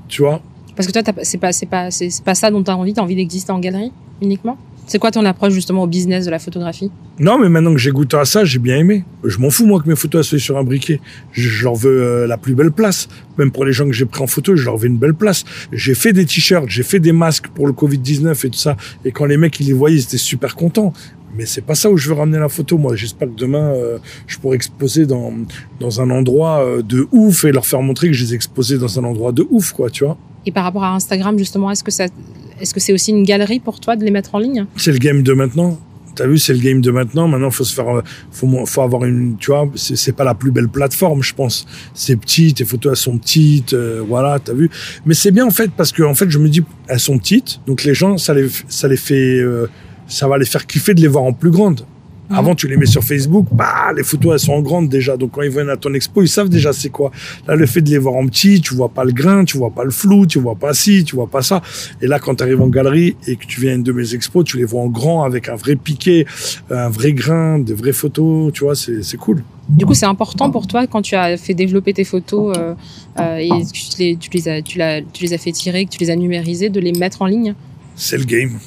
[0.08, 0.42] tu vois.
[0.76, 2.94] Parce que toi, t'as c'est pas, c'est pas, c'est pas ça dont tu as envie.
[2.94, 3.92] Tu as envie d'exister en galerie
[4.22, 4.58] uniquement?
[4.90, 6.90] C'est quoi ton approche justement au business de la photographie?
[7.20, 9.06] Non, mais maintenant que j'ai goûté à ça, j'ai bien aimé.
[9.24, 11.00] Je m'en fous, moi, que mes photos soient sur un briquet.
[11.32, 13.08] Je, leur veux euh, la plus belle place.
[13.38, 15.46] Même pour les gens que j'ai pris en photo, je leur veux une belle place.
[15.72, 18.78] J'ai fait des t-shirts, j'ai fait des masques pour le Covid-19 et tout ça.
[19.06, 20.92] Et quand les mecs, ils les voyaient, ils étaient super contents.
[21.38, 22.80] Mais c'est pas ça où je veux ramener la photo.
[22.80, 25.34] Moi, j'espère que demain, euh, je pourrai exposer dans,
[25.80, 28.80] dans un endroit euh, de ouf et leur faire montrer que je les ai exposés
[28.80, 30.18] dans un endroit de ouf, quoi, tu vois.
[30.48, 32.06] Et par rapport à Instagram, justement, est-ce que ça,
[32.62, 34.66] est-ce que c'est aussi une galerie pour toi de les mettre en ligne?
[34.76, 35.80] C'est le game de maintenant.
[36.16, 37.28] T'as vu, c'est le game de maintenant.
[37.28, 37.86] Maintenant, faut se faire,
[38.32, 41.66] faut, faut avoir une, tu vois, c'est pas la plus belle plateforme, je pense.
[41.94, 44.70] C'est petit, tes photos elles sont petites, euh, voilà, t'as vu.
[45.06, 47.62] Mais c'est bien en fait parce que en fait, je me dis, elles sont petites,
[47.68, 49.70] donc les gens, ça les, ça les fait, euh,
[50.08, 51.86] ça va les faire kiffer de les voir en plus grande.
[52.30, 55.18] Avant, tu les mets sur Facebook, bah, les photos, elles sont en grande déjà.
[55.18, 57.12] Donc, quand ils viennent à ton expo, ils savent déjà c'est quoi.
[57.48, 59.72] Là, le fait de les voir en petit, tu vois pas le grain, tu vois
[59.72, 61.62] pas le flou, tu vois pas ci, tu vois pas ça.
[62.02, 64.14] Et là, quand tu arrives en galerie et que tu viens à une de mes
[64.14, 66.26] expos, tu les vois en grand avec un vrai piqué,
[66.70, 69.44] un vrai grain, des vraies photos, tu vois, c'est c'est cool.
[69.68, 72.74] Du coup, c'est important pour toi quand tu as fait développer tes photos euh,
[73.20, 74.80] euh, et que tu les, tu, les as, tu,
[75.14, 77.54] tu les as fait tirer, que tu les as numérisées, de les mettre en ligne?
[77.96, 78.60] C'est le game.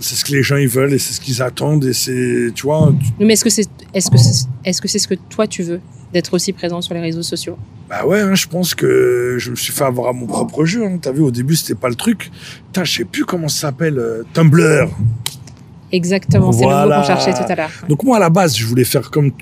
[0.00, 2.62] C'est ce que les gens ils veulent et c'est ce qu'ils attendent et c'est, tu
[2.62, 5.46] vois, tu- Mais est-ce que c'est est-ce que c'est est-ce que c'est ce que toi
[5.46, 5.80] tu veux
[6.12, 7.56] d'être aussi présent sur les réseaux sociaux?
[7.88, 10.84] Bah ouais, hein, je pense que je me suis fait avoir à mon propre jeu.
[10.86, 10.98] Hein.
[11.02, 12.30] T'as vu, au début, c'était pas le truc.
[12.66, 14.88] Putain, je sais plus comment ça s'appelle, euh, Tumblr.
[15.92, 17.70] Exactement, c'est le mot qu'on cherchait tout à l'heure.
[17.88, 19.32] Donc moi, à la base, je voulais faire comme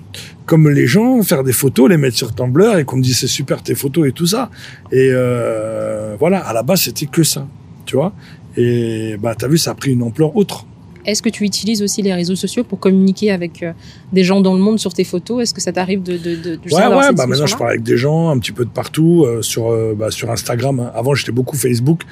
[0.46, 3.26] comme les gens, faire des photos, les mettre sur Tumblr et qu'on me dise c'est
[3.26, 4.48] super tes photos et tout ça.
[4.90, 7.46] Et euh, voilà, à la base, c'était que ça,
[7.84, 8.14] tu vois.
[8.60, 10.66] Et bah t'as vu, ça a pris une ampleur autre.
[11.06, 13.72] Est-ce que tu utilises aussi les réseaux sociaux pour communiquer avec euh,
[14.12, 15.42] des gens dans le monde sur tes photos?
[15.42, 17.96] Est-ce que ça t'arrive de, de, de, Ouais, ouais, bah maintenant je parle avec des
[17.96, 20.80] gens un petit peu de partout euh, sur euh, bah, sur Instagram.
[20.80, 20.90] hein.
[20.94, 22.02] Avant j'étais beaucoup Facebook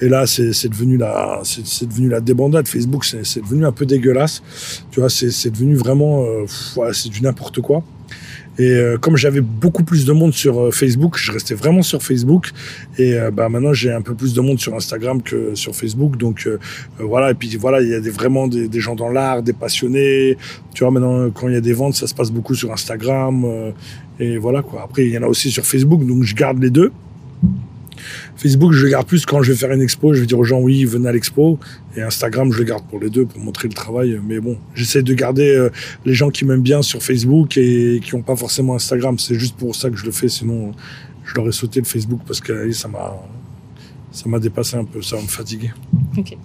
[0.00, 2.66] et là c'est devenu la c'est devenu la débandade.
[2.66, 4.42] Facebook c'est devenu un peu dégueulasse.
[4.90, 6.46] Tu vois, c'est devenu vraiment euh,
[6.76, 7.82] ouais, c'est du n'importe quoi.
[8.58, 12.02] Et euh, comme j'avais beaucoup plus de monde sur euh, Facebook, je restais vraiment sur
[12.02, 12.50] Facebook.
[12.98, 16.16] Et euh, bah maintenant j'ai un peu plus de monde sur Instagram que sur Facebook.
[16.16, 16.58] Donc euh,
[17.00, 17.32] euh, voilà.
[17.32, 20.38] Et puis voilà, il y a des, vraiment des, des gens dans l'art, des passionnés.
[20.74, 23.44] Tu vois maintenant quand il y a des ventes, ça se passe beaucoup sur Instagram.
[24.18, 24.82] et voilà quoi.
[24.84, 26.92] Après il y en a aussi sur Facebook, donc je garde les deux.
[28.36, 30.14] Facebook, je le garde plus quand je vais faire une expo.
[30.14, 31.58] Je vais dire aux gens, oui, venez à l'expo.
[31.96, 34.20] Et Instagram, je le garde pour les deux, pour montrer le travail.
[34.26, 35.70] Mais bon, j'essaie de garder euh,
[36.04, 39.18] les gens qui m'aiment bien sur Facebook et qui n'ont pas forcément Instagram.
[39.18, 40.28] C'est juste pour ça que je le fais.
[40.28, 40.72] Sinon,
[41.24, 43.14] je leur ai sauté le Facebook parce que allez, ça m'a,
[44.12, 45.02] ça m'a dépassé un peu.
[45.02, 45.72] Ça va me fatiguer.
[46.16, 46.36] Ok.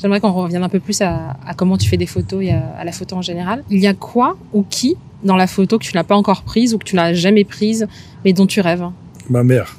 [0.00, 2.68] J'aimerais qu'on revienne un peu plus à, à comment tu fais des photos et à,
[2.78, 3.64] à la photo en général.
[3.70, 6.74] Il y a quoi ou qui dans la photo que tu n'as pas encore prise
[6.74, 7.88] ou que tu n'as jamais prise,
[8.24, 8.84] mais dont tu rêves?
[9.28, 9.76] Ma mère.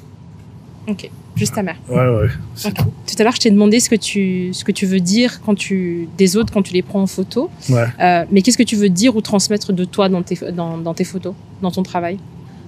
[0.86, 1.10] Ok.
[1.40, 1.76] Juste ta mère.
[1.88, 2.28] Ouais, ouais.
[2.54, 2.76] c'est Ok.
[2.76, 5.54] Tout à l'heure, je t'ai demandé ce que tu ce que tu veux dire quand
[5.54, 7.48] tu des autres quand tu les prends en photo.
[7.70, 7.86] Ouais.
[7.98, 10.92] Euh, mais qu'est-ce que tu veux dire ou transmettre de toi dans tes dans, dans
[10.92, 11.32] tes photos,
[11.62, 12.18] dans ton travail?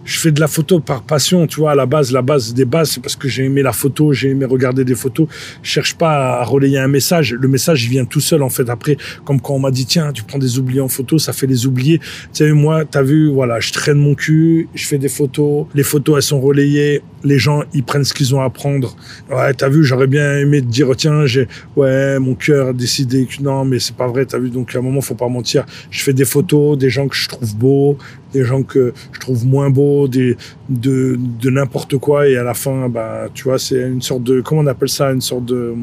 [0.04, 2.64] Je fais de la photo par passion, tu vois, à la base, la base des
[2.64, 5.28] bases, c'est parce que j'ai aimé la photo, j'ai aimé regarder des photos.
[5.62, 7.32] Je cherche pas à relayer un message.
[7.32, 8.68] Le message, il vient tout seul, en fait.
[8.68, 11.46] Après, comme quand on m'a dit, tiens, tu prends des oubliés en photo, ça fait
[11.46, 12.00] les oubliés.
[12.00, 15.66] Tu sais, moi, t'as vu, voilà, je traîne mon cul, je fais des photos.
[15.72, 17.02] Les photos, elles sont relayées.
[17.24, 18.96] Les gens, ils prennent ce qu'ils ont à prendre.
[19.30, 21.46] Ouais, t'as vu, j'aurais bien aimé te dire, tiens, j'ai,
[21.76, 24.50] ouais, mon cœur a décidé que non, mais c'est pas vrai, t'as vu.
[24.50, 25.64] Donc, à un moment, faut pas mentir.
[25.90, 27.96] Je fais des photos, des gens que je trouve beaux,
[28.32, 30.36] des gens que je trouve moins beaux, des,
[30.68, 32.28] de, de n'importe quoi.
[32.28, 35.12] Et à la fin, bah, tu vois, c'est une sorte de, comment on appelle ça,
[35.12, 35.74] une sorte de,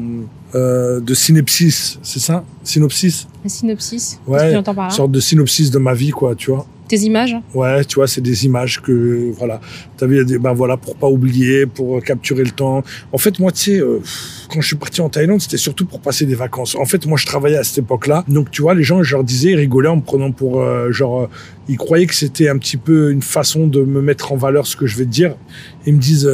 [0.54, 2.44] euh, de synopsis, c'est ça?
[2.64, 3.26] Synopsis?
[3.44, 6.66] Un synopsis Ouais, Une sorte de synopsis de ma vie, quoi, tu vois.
[6.90, 9.60] Tes images Ouais, tu vois, c'est des images que, voilà.
[9.96, 12.82] T'as vu, ben voilà, pour pas oublier, pour euh, capturer le temps.
[13.12, 14.00] En fait, moi, tu sais, euh,
[14.52, 16.74] quand je suis parti en Thaïlande, c'était surtout pour passer des vacances.
[16.74, 18.24] En fait, moi, je travaillais à cette époque-là.
[18.26, 20.90] Donc, tu vois, les gens, je leur disais, ils rigolaient en me prenant pour, euh,
[20.90, 21.30] genre,
[21.68, 24.74] ils croyaient que c'était un petit peu une façon de me mettre en valeur ce
[24.74, 25.36] que je vais te dire.
[25.86, 26.28] Ils me disent,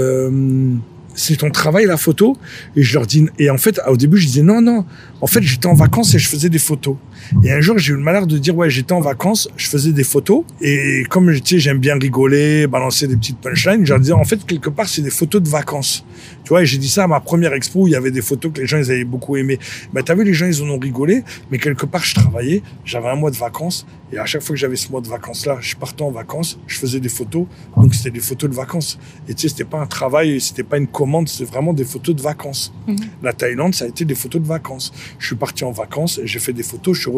[1.17, 2.35] c'est ton travail, la photo?
[2.77, 4.87] Et je leur dis, et en fait, au début, je disais, non, non.
[5.21, 6.97] En fait, j'étais en vacances et je faisais des photos.
[7.43, 9.93] Et un jour, j'ai eu le malheur de dire, ouais, j'étais en vacances, je faisais
[9.93, 10.45] des photos.
[10.61, 14.45] Et comme, tu sais, j'aime bien rigoler, balancer des petites punchlines, leur disais, en fait,
[14.45, 16.05] quelque part, c'est des photos de vacances.
[16.45, 18.23] Tu vois, et j'ai dit ça à ma première expo où il y avait des
[18.23, 19.59] photos que les gens, ils avaient beaucoup aimé.
[19.93, 21.25] Bah, t'as vu, les gens, ils en ont rigolé.
[21.51, 23.87] Mais quelque part, je travaillais, j'avais un mois de vacances.
[24.13, 26.79] Et à chaque fois que j'avais ce mois de vacances-là, je partais en vacances, je
[26.79, 27.47] faisais des photos.
[27.77, 28.99] Donc, c'était des photos de vacances.
[29.29, 32.15] Et tu sais, c'était pas un travail, c'était pas une commande, c'était vraiment des photos
[32.15, 32.73] de vacances.
[32.87, 32.97] Mhm.
[33.23, 34.93] La Thaïlande, ça a été des photos de vacances.
[35.19, 37.11] Je suis parti en vacances et j'ai fait des photos, je suis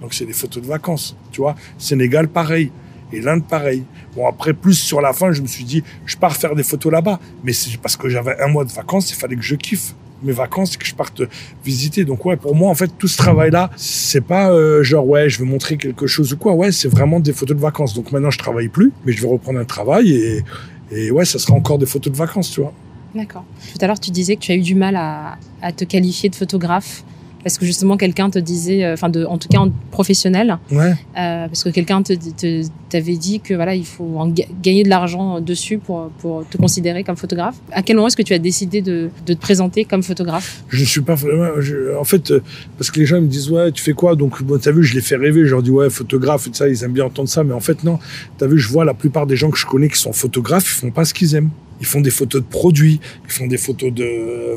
[0.00, 1.16] Donc, c'est des photos de vacances.
[1.32, 2.70] Tu vois, Sénégal, pareil.
[3.12, 3.84] Et l'Inde, pareil.
[4.14, 6.92] Bon, après, plus sur la fin, je me suis dit, je pars faire des photos
[6.92, 7.18] là-bas.
[7.42, 10.32] Mais c'est parce que j'avais un mois de vacances, il fallait que je kiffe mes
[10.32, 11.22] vacances et que je parte
[11.64, 12.04] visiter.
[12.04, 15.38] Donc ouais, pour moi, en fait, tout ce travail-là, c'est pas euh, genre ouais, je
[15.38, 16.52] veux montrer quelque chose ou quoi.
[16.52, 17.94] Ouais, c'est vraiment des photos de vacances.
[17.94, 20.44] Donc maintenant, je travaille plus, mais je vais reprendre un travail et,
[20.90, 22.72] et ouais, ça sera encore des photos de vacances, tu vois.
[23.14, 23.44] D'accord.
[23.72, 26.34] Tout à l'heure, tu disais que tu as eu du mal à te qualifier de
[26.36, 27.04] photographe
[27.42, 30.92] parce que justement quelqu'un te disait, euh, enfin, de, en tout cas en professionnel, Ouais.
[31.18, 34.82] euh, parce que quelqu'un te, te t'avait dit que voilà, il faut en ga- gagner
[34.82, 37.56] de l'argent dessus pour pour te considérer comme photographe.
[37.72, 40.62] À quel moment est-ce que tu as décidé de, de te présenter comme photographe?
[40.68, 41.60] Je ne suis pas vraiment.
[41.60, 42.40] je- en fait, euh,
[42.76, 44.16] parce que les gens ils me disent ouais, tu fais quoi?
[44.16, 45.44] Donc bon, t'as vu, je les fais rêver.
[45.46, 46.68] Je leur dis ouais, photographe et ça.
[46.68, 47.98] Ils aiment bien entendre ça, mais en fait non.
[48.38, 50.80] T'as vu, je vois la plupart des gens que je connais qui sont photographes, ils
[50.86, 51.50] font pas ce qu'ils aiment.
[51.80, 54.56] Ils font des photos de produits, ils font des photos de euh,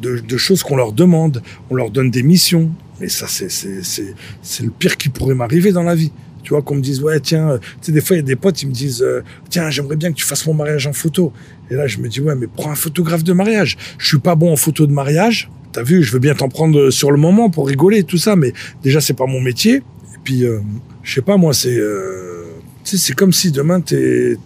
[0.00, 1.42] de, de choses qu'on leur demande.
[1.70, 2.70] On leur donne des missions.
[3.00, 6.12] Mais ça, c'est c'est le pire qui pourrait m'arriver dans la vie.
[6.42, 8.26] Tu vois, qu'on me dise, ouais, tiens, euh, tu sais, des fois, il y a
[8.26, 10.92] des potes, ils me disent, euh, tiens, j'aimerais bien que tu fasses mon mariage en
[10.92, 11.32] photo.
[11.70, 13.76] Et là, je me dis, ouais, mais prends un photographe de mariage.
[13.98, 15.50] Je suis pas bon en photo de mariage.
[15.72, 18.52] T'as vu, je veux bien t'en prendre sur le moment pour rigoler tout ça, mais
[18.84, 19.74] déjà, c'est pas mon métier.
[20.14, 20.60] Et puis, euh,
[21.02, 22.44] je sais pas, moi, c'est, euh,
[22.84, 24.36] c'est comme si demain, t'es-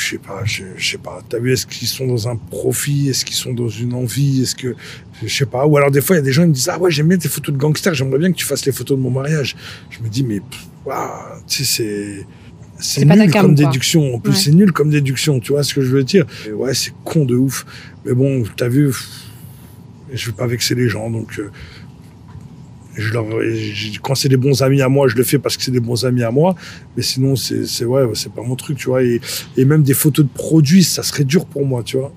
[0.00, 1.20] je sais pas, je, je sais pas.
[1.28, 3.08] T'as vu, est-ce qu'ils sont dans un profit?
[3.08, 4.42] Est-ce qu'ils sont dans une envie?
[4.42, 4.74] Est-ce que,
[5.22, 5.66] je sais pas.
[5.66, 7.08] Ou alors, des fois, il y a des gens qui me disent, ah ouais, j'aime
[7.08, 9.56] bien tes photos de gangsters, j'aimerais bien que tu fasses les photos de mon mariage.
[9.90, 10.40] Je me dis, mais,
[10.84, 11.08] waouh,
[11.46, 12.24] tu sais,
[12.78, 13.64] c'est, c'est nul comme quoi.
[13.66, 14.14] déduction.
[14.14, 14.36] En plus, Ouais.
[14.38, 15.38] c'est nul comme déduction.
[15.40, 16.24] Tu vois ce que je veux dire?
[16.48, 17.66] Et ouais, c'est con de ouf.
[18.06, 18.92] Mais bon, t'as vu,
[20.12, 21.50] je veux pas vexer les gens, donc, euh,
[22.94, 25.62] je leur, je- quand c'est des bons amis à moi, je le fais parce que
[25.62, 26.54] c'est des bons amis à moi.
[26.96, 29.02] Mais sinon, c'est, c'est ouais, c'est pas mon truc, tu vois.
[29.02, 29.20] Et,
[29.56, 32.12] et même des photos de produits, ça serait dur pour moi, tu vois.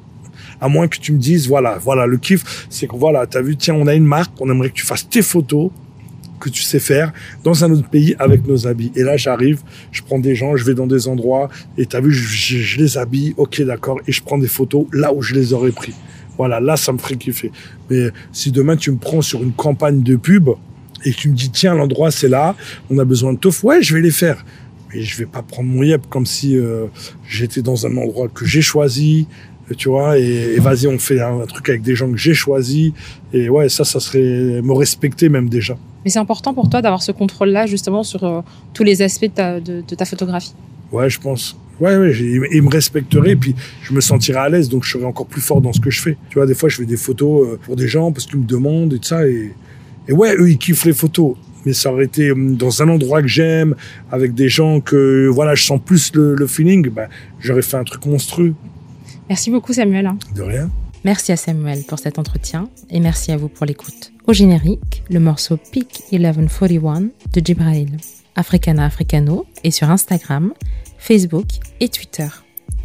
[0.62, 3.56] À moins que tu me dises, voilà, voilà, le kiff, c'est que voilà, t'as vu,
[3.58, 5.72] tiens, on a une marque, on aimerait que tu fasses tes photos
[6.40, 7.14] que tu sais faire
[7.44, 8.92] dans un autre pays avec nos habits.
[8.96, 9.62] Et là, j'arrive,
[9.92, 12.78] je prends des gens, je vais dans des endroits et tu as vu, je, je
[12.80, 15.94] les habille, ok, d'accord, et je prends des photos là où je les aurais pris.
[16.38, 17.52] Voilà, là, ça me ferait kiffer.
[17.90, 20.50] Mais si demain tu me prends sur une campagne de pub
[21.06, 22.56] et que tu me dis, tiens, l'endroit c'est là,
[22.90, 24.44] on a besoin de teuf, ouais, je vais les faire.
[24.94, 26.86] Mais je vais pas prendre mon yep comme si euh,
[27.28, 29.28] j'étais dans un endroit que j'ai choisi,
[29.78, 32.94] tu vois, et, et vas-y, on fait un, truc avec des gens que j'ai choisi.
[33.32, 35.78] Et ouais, ça, ça serait me respecter même déjà.
[36.04, 38.42] Mais c'est important pour toi d'avoir ce contrôle-là, justement, sur euh,
[38.74, 40.54] tous les aspects de ta, de, de ta photographie.
[40.92, 41.58] Ouais, je pense.
[41.80, 45.06] Ouais, ouais, j'ai- il me respecterait, puis je me sentirais à l'aise, donc je serais
[45.06, 46.18] encore plus fort dans ce que je fais.
[46.30, 48.46] Tu vois, des fois, je fais des photos euh, pour des gens parce qu'ils me
[48.46, 49.52] demandent et tout ça, et,
[50.08, 51.36] et ouais, eux, ils kiffent les photos.
[51.66, 53.76] Mais ça aurait été hum, dans un endroit que j'aime,
[54.12, 57.08] avec des gens que, voilà, je sens plus le, le feeling, bah,
[57.40, 58.54] j'aurais fait un truc monstrueux.
[59.30, 60.12] Merci beaucoup, Samuel.
[60.36, 60.70] De rien.
[61.06, 64.14] Merci à Samuel pour cet entretien et merci à vous pour l'écoute.
[64.28, 67.02] Au générique, le morceau Peak 1141
[67.34, 67.88] de Jibrail.
[68.36, 70.54] Africana Africano et sur Instagram,
[71.04, 71.48] Facebook
[71.82, 72.28] et Twitter.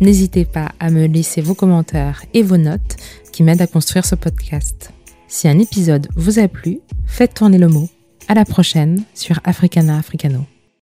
[0.01, 2.97] N'hésitez pas à me laisser vos commentaires et vos notes
[3.33, 4.93] qui m'aident à construire ce podcast.
[5.29, 7.89] Si un épisode vous a plu, faites tourner le mot.
[8.27, 10.45] À la prochaine sur Africana Africano.